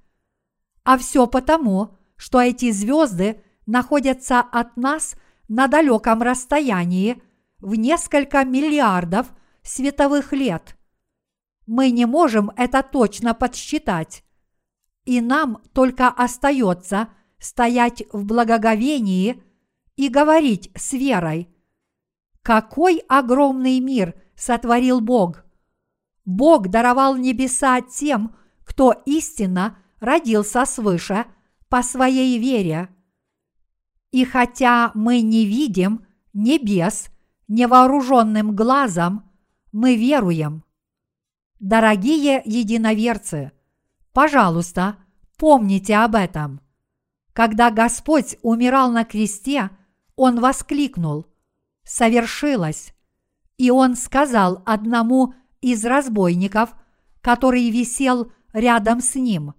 А 0.83 0.97
все 0.97 1.27
потому, 1.27 1.95
что 2.15 2.41
эти 2.41 2.71
звезды 2.71 3.43
находятся 3.67 4.39
от 4.39 4.75
нас 4.75 5.13
на 5.49 5.67
далеком 5.67 6.21
расстоянии 6.21 7.21
в 7.59 7.75
несколько 7.75 8.45
миллиардов 8.45 9.33
световых 9.63 10.31
лет. 10.31 10.77
Мы 11.65 11.91
не 11.91 12.05
можем 12.05 12.51
это 12.55 12.81
точно 12.81 13.33
подсчитать. 13.33 14.23
И 15.03 15.21
нам 15.21 15.61
только 15.73 16.07
остается 16.07 17.09
стоять 17.39 18.03
в 18.13 18.25
благоговении 18.25 19.43
и 19.95 20.07
говорить 20.07 20.71
с 20.75 20.93
верой. 20.93 21.49
Какой 22.41 23.03
огромный 23.09 23.79
мир 23.79 24.15
сотворил 24.35 25.01
Бог! 25.01 25.43
Бог 26.25 26.67
даровал 26.69 27.15
небеса 27.17 27.81
тем, 27.81 28.35
кто 28.63 28.93
истинно 29.05 29.79
родился 29.99 30.65
свыше 30.65 31.25
по 31.69 31.81
своей 31.81 32.37
вере. 32.37 32.89
И 34.11 34.25
хотя 34.25 34.91
мы 34.95 35.21
не 35.21 35.45
видим 35.45 36.05
небес 36.33 37.09
невооруженным 37.47 38.55
глазом, 38.55 39.29
мы 39.71 39.95
веруем. 39.95 40.63
Дорогие 41.59 42.41
единоверцы, 42.45 43.51
пожалуйста, 44.13 44.95
помните 45.37 45.95
об 45.95 46.15
этом. 46.15 46.61
Когда 47.33 47.69
Господь 47.69 48.37
умирал 48.41 48.91
на 48.91 49.05
кресте, 49.05 49.69
Он 50.15 50.39
воскликнул 50.39 51.25
«Совершилось!» 51.83 52.93
И 53.57 53.71
Он 53.71 53.95
сказал 53.95 54.63
одному 54.65 55.33
из 55.61 55.85
разбойников, 55.85 56.75
который 57.21 57.69
висел 57.69 58.31
рядом 58.53 59.01
с 59.01 59.15
ним, 59.15 59.53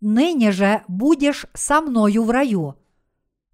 «Ныне 0.00 0.50
же 0.52 0.82
будешь 0.88 1.46
со 1.54 1.80
мною 1.80 2.24
в 2.24 2.30
раю». 2.30 2.79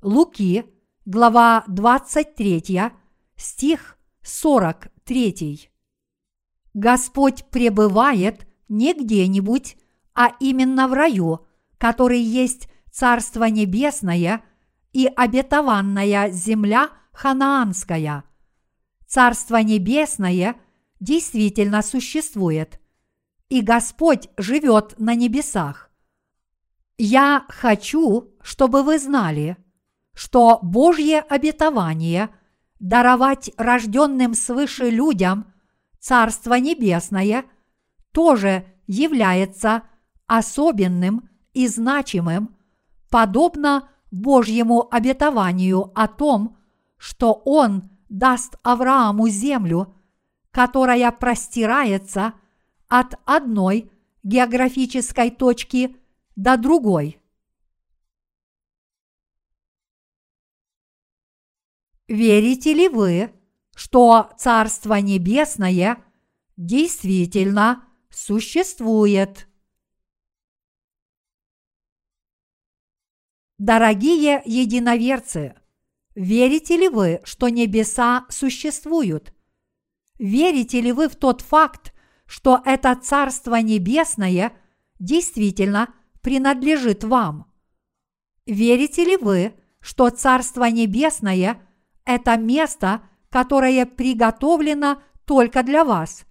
Луки, 0.07 0.65
глава 1.05 1.65
23, 1.67 2.93
стих 3.35 3.99
43. 4.23 5.69
Господь 6.75 7.45
пребывает 7.47 8.47
не 8.69 8.95
где-нибудь, 8.95 9.77
а 10.15 10.29
именно 10.39 10.87
в 10.87 10.93
раю, 10.93 11.49
который 11.77 12.21
есть 12.21 12.69
Царство 12.93 13.47
Небесное 13.51 14.45
и 14.93 15.07
обетованная 15.09 16.31
земля 16.31 16.91
ханаанская. 17.13 18.23
Царство 19.09 19.57
Небесное 19.57 20.55
действительно 21.01 21.83
существует, 21.83 22.81
и 23.49 23.61
Господь 23.61 24.29
живет 24.37 24.95
на 25.01 25.17
небесах. 25.17 25.91
Я 26.97 27.45
хочу, 27.49 28.37
чтобы 28.41 28.85
вы 28.85 29.01
знали, 29.01 29.57
что 30.17 30.59
Божье 30.63 31.21
обетование 31.21 32.31
даровать 32.81 33.51
рожденным 33.59 34.33
свыше 34.33 34.89
людям 34.89 35.53
Царство 36.01 36.55
Небесное 36.55 37.45
тоже 38.13 38.65
является 38.87 39.83
особенным 40.27 41.29
и 41.53 41.69
значимым, 41.69 42.57
подобно 43.11 43.91
Божьему 44.11 44.89
обетованию 44.91 45.93
о 45.95 46.09
том, 46.09 46.57
что 46.97 47.35
Он 47.45 47.91
даст 48.09 48.57
Аврааму 48.63 49.29
землю, 49.29 49.95
которая 50.51 51.13
простирается 51.13 52.33
от 52.89 53.19
одной 53.27 53.91
географической 54.23 55.31
точки 55.31 55.97
до 56.37 56.57
другой. 56.57 57.21
Верите 62.09 62.73
ли 62.73 62.89
вы, 62.89 63.33
что 63.75 64.31
Царство 64.39 64.95
Небесное 64.95 66.05
действительно 66.57 67.85
существует? 68.11 69.49
Дорогие 73.59 74.41
единоверцы, 74.45 75.57
верите 76.15 76.77
ли 76.77 76.89
вы, 76.89 77.23
что 77.25 77.49
небеса 77.49 78.27
существуют? 78.29 79.35
Верите 80.19 80.81
ли 80.81 80.93
вы 80.93 81.09
в 81.09 81.17
тот 81.17 81.41
факт, 81.41 81.93
что 82.27 82.63
это 82.65 82.95
Царство 82.95 83.57
Небесное 83.57 84.53
действительно 85.01 85.93
принадлежит 86.21 87.03
вам? 87.03 87.53
Верите 88.45 89.05
ли 89.05 89.17
вы, 89.17 89.55
что 89.81 90.11
Царство 90.11 90.71
Небесное– 90.71 91.61
это 92.07 92.37
место, 92.37 93.03
которое 93.29 93.85
приготовлено 93.85 95.03
только 95.27 95.63
для 95.63 95.85
вас? 95.85 96.25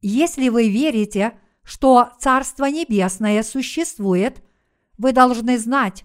Если 0.00 0.48
вы 0.48 0.68
верите, 0.68 1.38
что 1.62 2.10
Царство 2.18 2.64
Небесное 2.64 3.42
существует, 3.42 4.42
вы 4.98 5.12
должны 5.12 5.58
знать, 5.58 6.04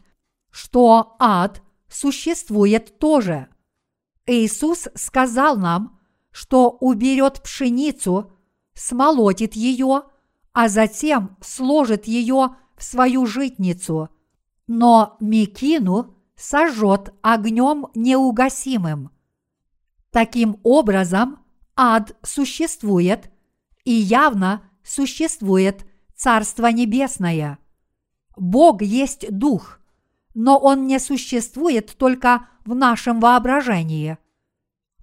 что 0.50 1.16
ад 1.20 1.62
существует 1.88 3.00
тоже. 3.00 3.48
Иисус 4.26 4.88
сказал 4.96 5.58
нам, 5.58 6.00
что 6.32 6.70
уберет 6.70 7.42
пшеницу, 7.42 8.32
смолотит 8.74 9.54
ее, 9.54 10.04
а 10.54 10.68
затем 10.68 11.38
сложит 11.42 12.06
ее 12.06 12.56
в 12.76 12.84
свою 12.84 13.26
житницу, 13.26 14.10
но 14.68 15.18
Микину 15.20 16.16
сожжет 16.42 17.14
огнем 17.22 17.88
неугасимым. 17.94 19.12
Таким 20.10 20.60
образом, 20.64 21.40
ад 21.76 22.18
существует, 22.24 23.32
и 23.86 23.92
явно 23.92 24.64
существует 24.84 25.86
Царство 26.16 26.68
Небесное. 26.68 27.60
Бог 28.36 28.82
есть 28.82 29.26
Дух, 29.32 29.80
но 30.34 30.58
Он 30.58 30.88
не 30.88 31.00
существует 31.00 31.96
только 31.98 32.48
в 32.66 32.76
нашем 32.76 33.20
воображении. 33.20 34.18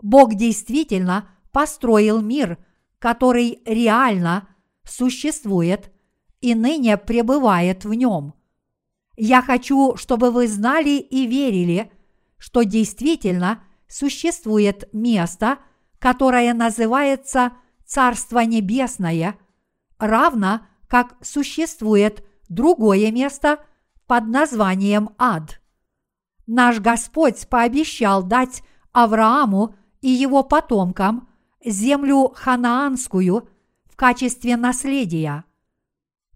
Бог 0.03 0.35
действительно 0.35 1.31
построил 1.53 2.21
мир, 2.21 2.59
который 2.99 3.63
реально 3.65 4.49
существует 4.85 5.93
и 6.41 6.55
ныне 6.55 6.97
пребывает 6.97 7.85
в 7.85 7.95
нем. 7.95 8.35
Я 9.21 9.43
хочу, 9.43 9.97
чтобы 9.97 10.31
вы 10.31 10.47
знали 10.47 11.01
и 11.01 11.27
верили, 11.27 11.91
что 12.39 12.63
действительно 12.63 13.65
существует 13.89 14.89
место, 14.93 15.59
которое 15.99 16.55
называется 16.55 17.51
Царство 17.85 18.39
Небесное, 18.39 19.37
равно 19.99 20.61
как 20.87 21.17
существует 21.21 22.25
другое 22.49 23.11
место 23.11 23.59
под 24.07 24.29
названием 24.29 25.11
Ад. 25.19 25.61
Наш 26.47 26.79
Господь 26.79 27.49
пообещал 27.49 28.23
дать 28.23 28.63
Аврааму 28.93 29.75
и 30.01 30.11
его 30.11 30.45
потомкам 30.45 31.29
землю 31.65 32.33
ханаанскую 32.37 33.49
в 33.91 33.97
качестве 33.97 34.57
наследия. 34.57 35.45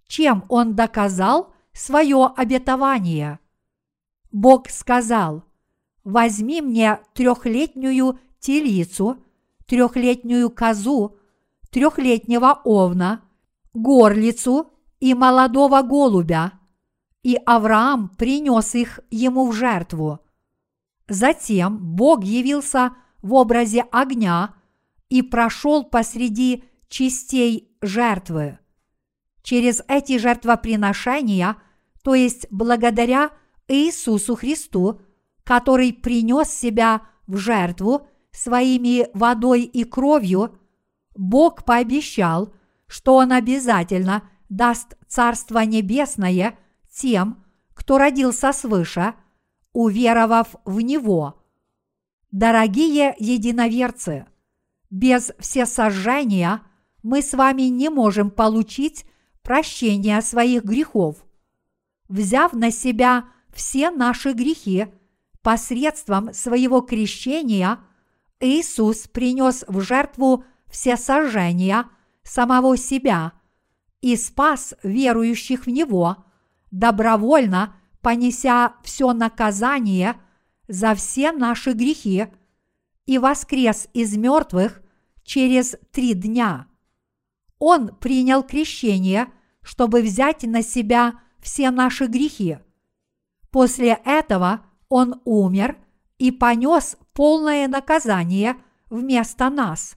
Чем 0.09 0.45
он 0.49 0.75
доказал 0.75 1.52
свое 1.73 2.27
обетование? 2.37 3.39
Бог 4.31 4.71
сказал, 4.71 5.45
возьми 6.05 6.61
мне 6.61 7.01
трехлетнюю 7.15 8.19
телицу, 8.39 9.23
трехлетнюю 9.67 10.51
козу, 10.51 11.17
трехлетнего 11.71 12.61
овна, 12.65 13.23
горлицу 13.75 14.71
и 15.01 15.15
молодого 15.15 15.83
голубя. 15.83 16.53
И 17.23 17.39
Авраам 17.47 18.09
принес 18.09 18.75
их 18.75 19.01
ему 19.11 19.49
в 19.49 19.53
жертву. 19.53 20.21
Затем 21.09 21.79
Бог 21.79 22.25
явился 22.25 22.97
в 23.21 23.35
образе 23.35 23.83
огня 23.93 24.55
и 25.09 25.23
прошел 25.23 25.85
посреди 25.85 26.65
частей 26.89 27.77
жертвы. 27.81 28.59
Через 29.43 29.83
эти 29.89 30.19
жертвоприношения, 30.19 31.57
то 32.03 32.15
есть 32.15 32.47
благодаря 32.51 33.31
Иисусу 33.69 34.37
Христу, 34.37 35.01
который 35.45 35.93
принес 35.93 36.49
себя 36.49 37.03
в 37.27 37.37
жертву 37.37 38.07
своими 38.31 39.09
водой 39.15 39.63
и 39.63 39.85
кровью, 39.85 40.59
Бог 41.17 41.65
пообещал, 41.65 42.55
что 42.87 43.17
Он 43.17 43.33
обязательно 43.33 44.29
даст 44.49 44.97
Царство 45.09 45.61
Небесное 45.61 46.59
тем, 46.91 47.45
кто 47.75 47.99
родился 47.99 48.53
свыше, 48.53 49.15
уверовав 49.73 50.55
в 50.65 50.81
Него. 50.81 51.43
Дорогие 52.31 53.15
единоверцы, 53.19 54.27
без 54.91 55.33
всесожжения 55.39 56.63
мы 57.03 57.23
с 57.23 57.35
вами 57.35 57.63
не 57.63 57.89
можем 57.89 58.31
получить 58.31 59.05
прощение 59.43 60.21
своих 60.23 60.65
грехов. 60.65 61.25
Взяв 62.09 62.53
на 62.53 62.71
себя 62.71 63.25
все 63.53 63.91
наши 63.91 64.33
грехи 64.33 64.87
посредством 65.43 66.33
своего 66.33 66.81
крещения, 66.81 67.79
Иисус 68.41 69.09
принес 69.09 69.65
в 69.69 69.81
жертву 69.81 70.45
все 70.69 70.97
сожжения 70.97 71.87
самого 72.23 72.77
себя 72.77 73.33
и 74.01 74.17
спас 74.17 74.75
верующих 74.83 75.67
в 75.67 75.71
Него, 75.71 76.25
добровольно 76.71 77.77
понеся 78.01 78.75
все 78.83 79.13
наказание 79.13 80.17
за 80.69 80.95
все 80.95 81.33
наши 81.33 81.73
грехи 81.73 82.27
и 83.07 83.19
воскрес 83.19 83.89
из 83.93 84.17
мертвых 84.17 84.83
через 85.23 85.77
три 85.93 86.15
дня. 86.15 86.67
Он 87.65 87.95
принял 87.95 88.43
крещение, 88.43 89.29
чтобы 89.63 90.03
взять 90.03 90.43
на 90.43 90.65
себя 90.65 91.21
все 91.39 91.71
наши 91.71 92.07
грехи. 92.07 92.59
После 93.53 94.01
этого 94.05 94.67
Он 94.89 95.21
умер 95.25 95.77
и 96.19 96.33
понес 96.33 96.97
полное 97.13 97.69
наказание 97.69 98.57
вместо 98.91 99.49
нас. 99.49 99.95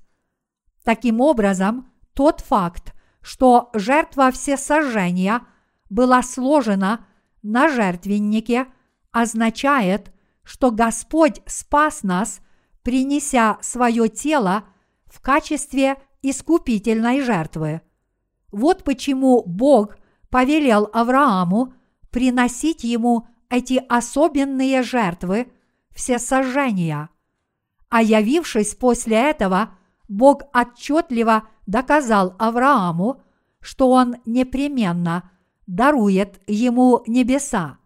Таким 0.84 1.20
образом, 1.20 1.92
тот 2.14 2.42
факт, 2.42 2.94
что 3.24 3.72
жертва 3.74 4.30
всесожжения 4.30 5.42
была 5.90 6.22
сложена 6.22 7.08
на 7.42 7.68
жертвеннике, 7.68 8.68
означает, 9.10 10.14
что 10.44 10.70
Господь 10.70 11.42
спас 11.48 12.04
нас, 12.04 12.42
принеся 12.84 13.58
свое 13.62 14.08
тело 14.08 14.66
в 15.08 15.20
качестве 15.20 15.98
искупительной 16.30 17.22
жертвы. 17.22 17.82
Вот 18.52 18.84
почему 18.84 19.44
Бог 19.46 19.98
повелел 20.30 20.90
Аврааму 20.92 21.74
приносить 22.10 22.84
ему 22.84 23.28
эти 23.50 23.82
особенные 23.90 24.82
жертвы, 24.82 25.52
все 25.92 26.18
сожжения. 26.18 27.10
А 27.90 28.02
явившись 28.02 28.76
после 28.76 29.18
этого, 29.18 29.78
Бог 30.08 30.44
отчетливо 30.54 31.48
доказал 31.68 32.36
Аврааму, 32.40 33.22
что 33.62 33.90
он 33.92 34.16
непременно 34.26 35.30
дарует 35.68 36.42
ему 36.48 37.04
небеса. 37.08 37.78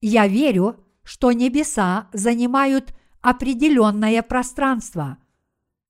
Я 0.00 0.26
верю, 0.26 0.84
что 1.04 1.32
небеса 1.32 2.08
занимают 2.12 2.92
определенное 3.20 4.22
пространство– 4.22 5.18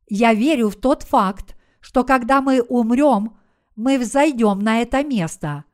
я 0.09 0.35
верю 0.35 0.71
в 0.71 0.77
тот 0.77 1.03
факт, 1.03 1.57
что 1.81 2.05
когда 2.05 2.41
мы 2.41 2.63
умрем, 2.63 3.37
мы 3.75 3.99
взойдем 3.99 4.61
на 4.61 4.81
это 4.81 5.05
место. 5.05 5.65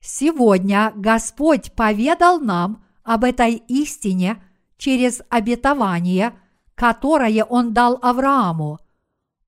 Сегодня 0.00 0.92
Господь 0.94 1.72
поведал 1.72 2.40
нам 2.40 2.84
об 3.02 3.24
этой 3.24 3.54
истине 3.54 4.42
через 4.76 5.22
обетование, 5.28 6.38
которое 6.74 7.44
Он 7.44 7.72
дал 7.72 7.98
Аврааму. 8.02 8.78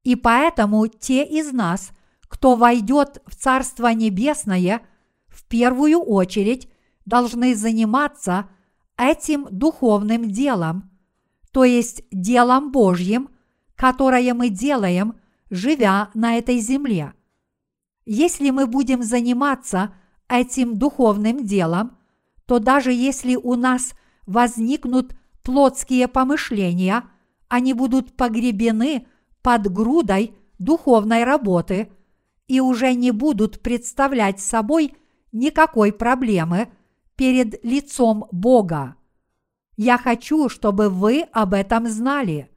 И 0.03 0.17
поэтому 0.17 0.87
те 0.89 1.25
из 1.25 1.53
нас, 1.53 1.91
кто 2.23 2.57
войдет 2.57 3.23
в 3.27 3.37
Царство 3.37 3.89
Небесное, 3.89 4.83
в 5.29 5.45
первую 5.45 6.01
очередь 6.01 6.69
должны 7.05 7.55
заниматься 7.55 8.49
этим 8.97 9.47
духовным 9.51 10.31
делом, 10.31 10.91
то 11.53 11.65
есть 11.65 12.05
делом 12.11 12.73
Божьим– 12.73 13.29
которое 13.81 14.35
мы 14.35 14.51
делаем, 14.51 15.15
живя 15.49 16.11
на 16.13 16.37
этой 16.37 16.59
земле. 16.59 17.15
Если 18.05 18.51
мы 18.51 18.67
будем 18.67 19.03
заниматься 19.03 19.95
этим 20.29 20.77
духовным 20.77 21.47
делом, 21.47 21.97
то 22.45 22.59
даже 22.59 22.93
если 22.93 23.37
у 23.37 23.55
нас 23.55 23.95
возникнут 24.27 25.17
плотские 25.43 26.09
помышления, 26.09 27.05
они 27.49 27.73
будут 27.73 28.19
погребены 28.19 29.07
под 29.41 29.73
грудой 29.73 30.35
духовной 30.59 31.25
работы 31.25 31.91
и 32.49 32.61
уже 32.61 32.93
не 32.93 33.13
будут 33.13 33.63
представлять 33.63 34.41
собой 34.41 34.95
никакой 35.33 35.91
проблемы 35.95 36.69
перед 37.17 37.65
лицом 37.65 38.27
Бога. 38.31 38.97
Я 39.79 39.97
хочу, 39.97 40.51
чтобы 40.51 40.91
вы 40.91 41.23
об 41.33 41.55
этом 41.55 41.87
знали. 41.89 42.51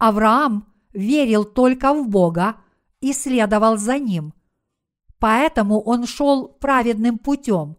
Авраам 0.00 0.66
верил 0.94 1.44
только 1.44 1.92
в 1.92 2.08
Бога 2.08 2.56
и 3.00 3.12
следовал 3.12 3.76
за 3.76 3.98
ним. 3.98 4.32
Поэтому 5.18 5.78
он 5.78 6.06
шел 6.06 6.48
праведным 6.48 7.18
путем. 7.18 7.76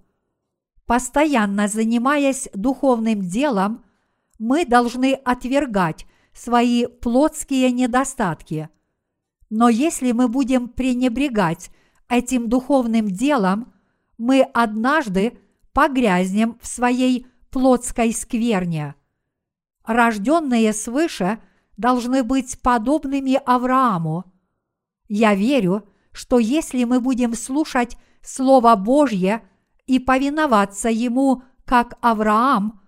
Постоянно 0.86 1.68
занимаясь 1.68 2.48
духовным 2.54 3.22
делом, 3.22 3.84
мы 4.38 4.66
должны 4.66 5.14
отвергать 5.14 6.06
свои 6.32 6.86
плотские 6.86 7.72
недостатки. 7.72 8.70
Но 9.50 9.68
если 9.70 10.12
мы 10.12 10.28
будем 10.28 10.70
пренебрегать 10.70 11.72
этим 12.08 12.50
духовным 12.50 13.08
делом, 13.08 13.74
мы 14.20 14.44
однажды 14.44 15.40
погрязнем 15.74 16.60
в 16.62 16.68
своей 16.68 17.26
плотской 17.50 18.14
скверне. 18.14 18.94
Рожденные 19.84 20.72
свыше– 20.72 21.42
должны 21.78 22.24
быть 22.24 22.62
подобными 22.62 23.40
Аврааму. 23.46 24.26
Я 25.08 25.36
верю, 25.36 25.88
что 26.12 26.40
если 26.40 26.84
мы 26.84 27.00
будем 27.00 27.34
слушать 27.34 27.98
Слово 28.22 28.76
Божье 28.76 29.44
и 29.86 30.00
повиноваться 30.00 30.90
Ему, 30.90 31.44
как 31.66 31.98
Авраам, 32.02 32.82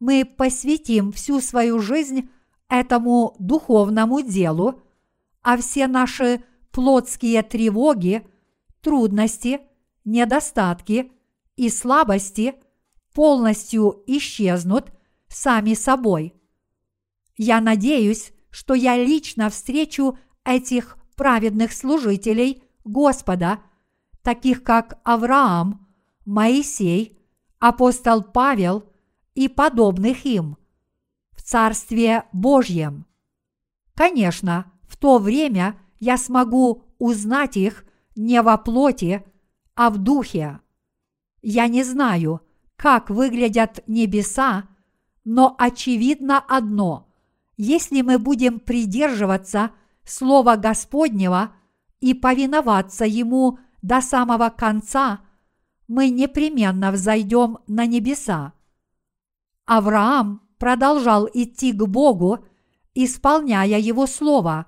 мы 0.00 0.24
посвятим 0.24 1.12
всю 1.12 1.40
свою 1.40 1.80
жизнь 1.80 2.30
этому 2.68 3.34
духовному 3.38 4.22
делу, 4.22 4.82
а 5.42 5.56
все 5.56 5.86
наши 5.86 6.44
плотские 6.70 7.42
тревоги, 7.42 8.26
трудности, 8.80 9.60
недостатки 10.04 11.12
и 11.56 11.68
слабости 11.70 12.54
полностью 13.14 14.02
исчезнут 14.06 14.92
сами 15.28 15.74
собой. 15.74 16.37
Я 17.38 17.60
надеюсь, 17.60 18.32
что 18.50 18.74
я 18.74 18.96
лично 18.96 19.48
встречу 19.48 20.18
этих 20.44 20.98
праведных 21.14 21.72
служителей 21.72 22.64
Господа, 22.84 23.60
таких 24.22 24.64
как 24.64 25.00
Авраам, 25.04 25.86
Моисей, 26.26 27.16
апостол 27.60 28.22
Павел 28.22 28.92
и 29.34 29.48
подобных 29.48 30.26
им, 30.26 30.58
в 31.30 31.42
Царстве 31.42 32.24
Божьем. 32.32 33.06
Конечно, 33.94 34.72
в 34.88 34.96
то 34.96 35.18
время 35.18 35.78
я 36.00 36.16
смогу 36.16 36.84
узнать 36.98 37.56
их 37.56 37.84
не 38.16 38.42
во 38.42 38.58
плоти, 38.58 39.24
а 39.76 39.90
в 39.90 39.98
духе. 39.98 40.58
Я 41.40 41.68
не 41.68 41.84
знаю, 41.84 42.40
как 42.74 43.10
выглядят 43.10 43.84
небеса, 43.86 44.64
но 45.24 45.54
очевидно 45.56 46.40
одно– 46.40 47.04
если 47.58 48.02
мы 48.02 48.18
будем 48.18 48.60
придерживаться 48.60 49.72
Слова 50.04 50.56
Господнего 50.56 51.52
и 52.00 52.14
повиноваться 52.14 53.04
Ему 53.04 53.58
до 53.82 54.00
самого 54.00 54.48
конца, 54.48 55.20
мы 55.88 56.08
непременно 56.08 56.92
взойдем 56.92 57.58
на 57.66 57.84
небеса. 57.84 58.52
Авраам 59.66 60.40
продолжал 60.58 61.28
идти 61.34 61.72
к 61.72 61.84
Богу, 61.84 62.44
исполняя 62.94 63.78
Его 63.78 64.06
Слово, 64.06 64.66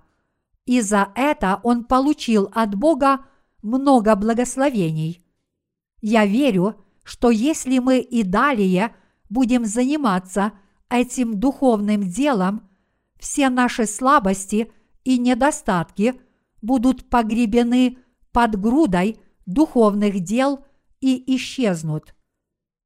и 0.66 0.80
за 0.80 1.12
это 1.14 1.60
он 1.62 1.84
получил 1.84 2.50
от 2.52 2.74
Бога 2.74 3.24
много 3.62 4.16
благословений. 4.16 5.24
Я 6.00 6.26
верю, 6.26 6.76
что 7.04 7.30
если 7.30 7.78
мы 7.78 8.00
и 8.00 8.24
далее 8.24 8.94
будем 9.28 9.64
заниматься 9.64 10.52
этим 10.88 11.38
духовным 11.38 12.02
делом, 12.02 12.69
все 13.20 13.50
наши 13.50 13.86
слабости 13.86 14.72
и 15.04 15.18
недостатки 15.18 16.20
будут 16.62 17.08
погребены 17.08 17.98
под 18.32 18.60
грудой 18.60 19.20
духовных 19.46 20.20
дел 20.20 20.64
и 21.00 21.36
исчезнут. 21.36 22.14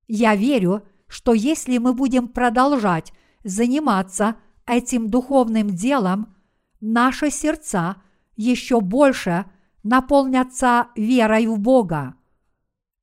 Я 0.06 0.36
верю, 0.36 0.86
что 1.06 1.32
если 1.32 1.78
мы 1.78 1.94
будем 1.94 2.28
продолжать 2.28 3.12
заниматься 3.44 4.36
этим 4.66 5.08
духовным 5.08 5.70
делом, 5.70 6.34
наши 6.80 7.30
сердца 7.30 7.96
еще 8.36 8.80
больше 8.80 9.46
наполнятся 9.82 10.88
верой 10.96 11.46
в 11.46 11.58
Бога. 11.58 12.14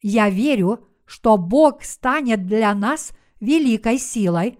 Я 0.02 0.30
верю, 0.30 0.88
что 1.06 1.38
Бог 1.38 1.84
станет 1.84 2.48
для 2.48 2.74
нас 2.74 3.12
великой 3.40 4.00
силой, 4.00 4.58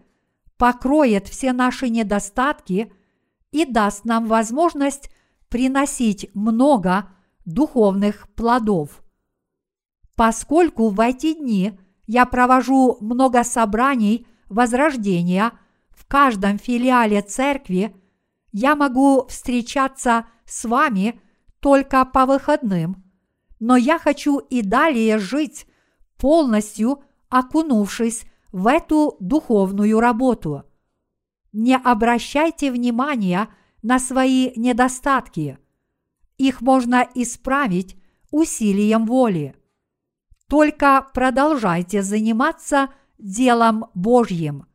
покроет 0.62 1.28
все 1.28 1.54
наши 1.54 1.90
недостатки 1.90 2.94
и 3.50 3.66
даст 3.66 4.06
нам 4.06 4.28
возможность 4.28 5.10
приносить 5.50 6.30
много 6.36 7.10
духовных 7.46 8.30
плодов. 8.36 9.02
Поскольку 10.16 10.90
в 10.90 11.00
эти 11.00 11.34
дни 11.34 11.80
я 12.06 12.28
провожу 12.28 12.98
много 13.02 13.44
собраний 13.44 14.28
возрождения 14.50 15.54
в 15.90 16.06
каждом 16.06 16.60
филиале 16.60 17.24
церкви, 17.24 17.96
я 18.52 18.76
могу 18.76 19.26
встречаться 19.30 20.28
с 20.46 20.66
вами 20.66 21.20
только 21.60 22.06
по 22.06 22.28
выходным, 22.28 23.04
но 23.60 23.78
я 23.78 23.98
хочу 23.98 24.38
и 24.38 24.62
далее 24.62 25.18
жить, 25.18 25.66
полностью 26.18 27.02
окунувшись 27.30 28.26
в 28.52 28.68
эту 28.68 29.16
духовную 29.20 30.00
работу. 30.00 30.64
Не 31.54 31.78
обращайте 31.78 32.72
внимания 32.72 33.50
на 33.82 34.00
свои 34.00 34.52
недостатки. 34.56 35.58
Их 36.38 36.62
можно 36.62 37.08
исправить 37.16 37.98
усилием 38.32 39.06
воли. 39.06 39.56
Только 40.48 41.08
продолжайте 41.14 42.02
заниматься 42.02 42.90
делом 43.18 43.86
Божьим. 43.94 44.66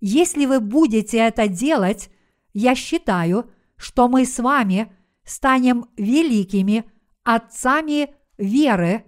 Если 0.00 0.46
вы 0.46 0.60
будете 0.60 1.18
это 1.18 1.48
делать, 1.48 2.10
я 2.52 2.74
считаю, 2.74 3.50
что 3.76 4.08
мы 4.08 4.26
с 4.26 4.38
вами 4.38 4.92
станем 5.24 5.86
великими 5.96 6.84
отцами 7.22 8.14
веры, 8.36 9.04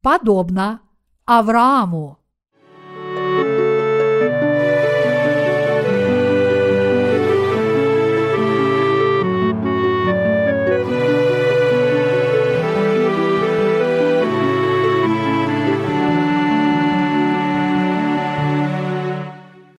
подобно 0.00 0.80
Аврааму. 1.24 2.21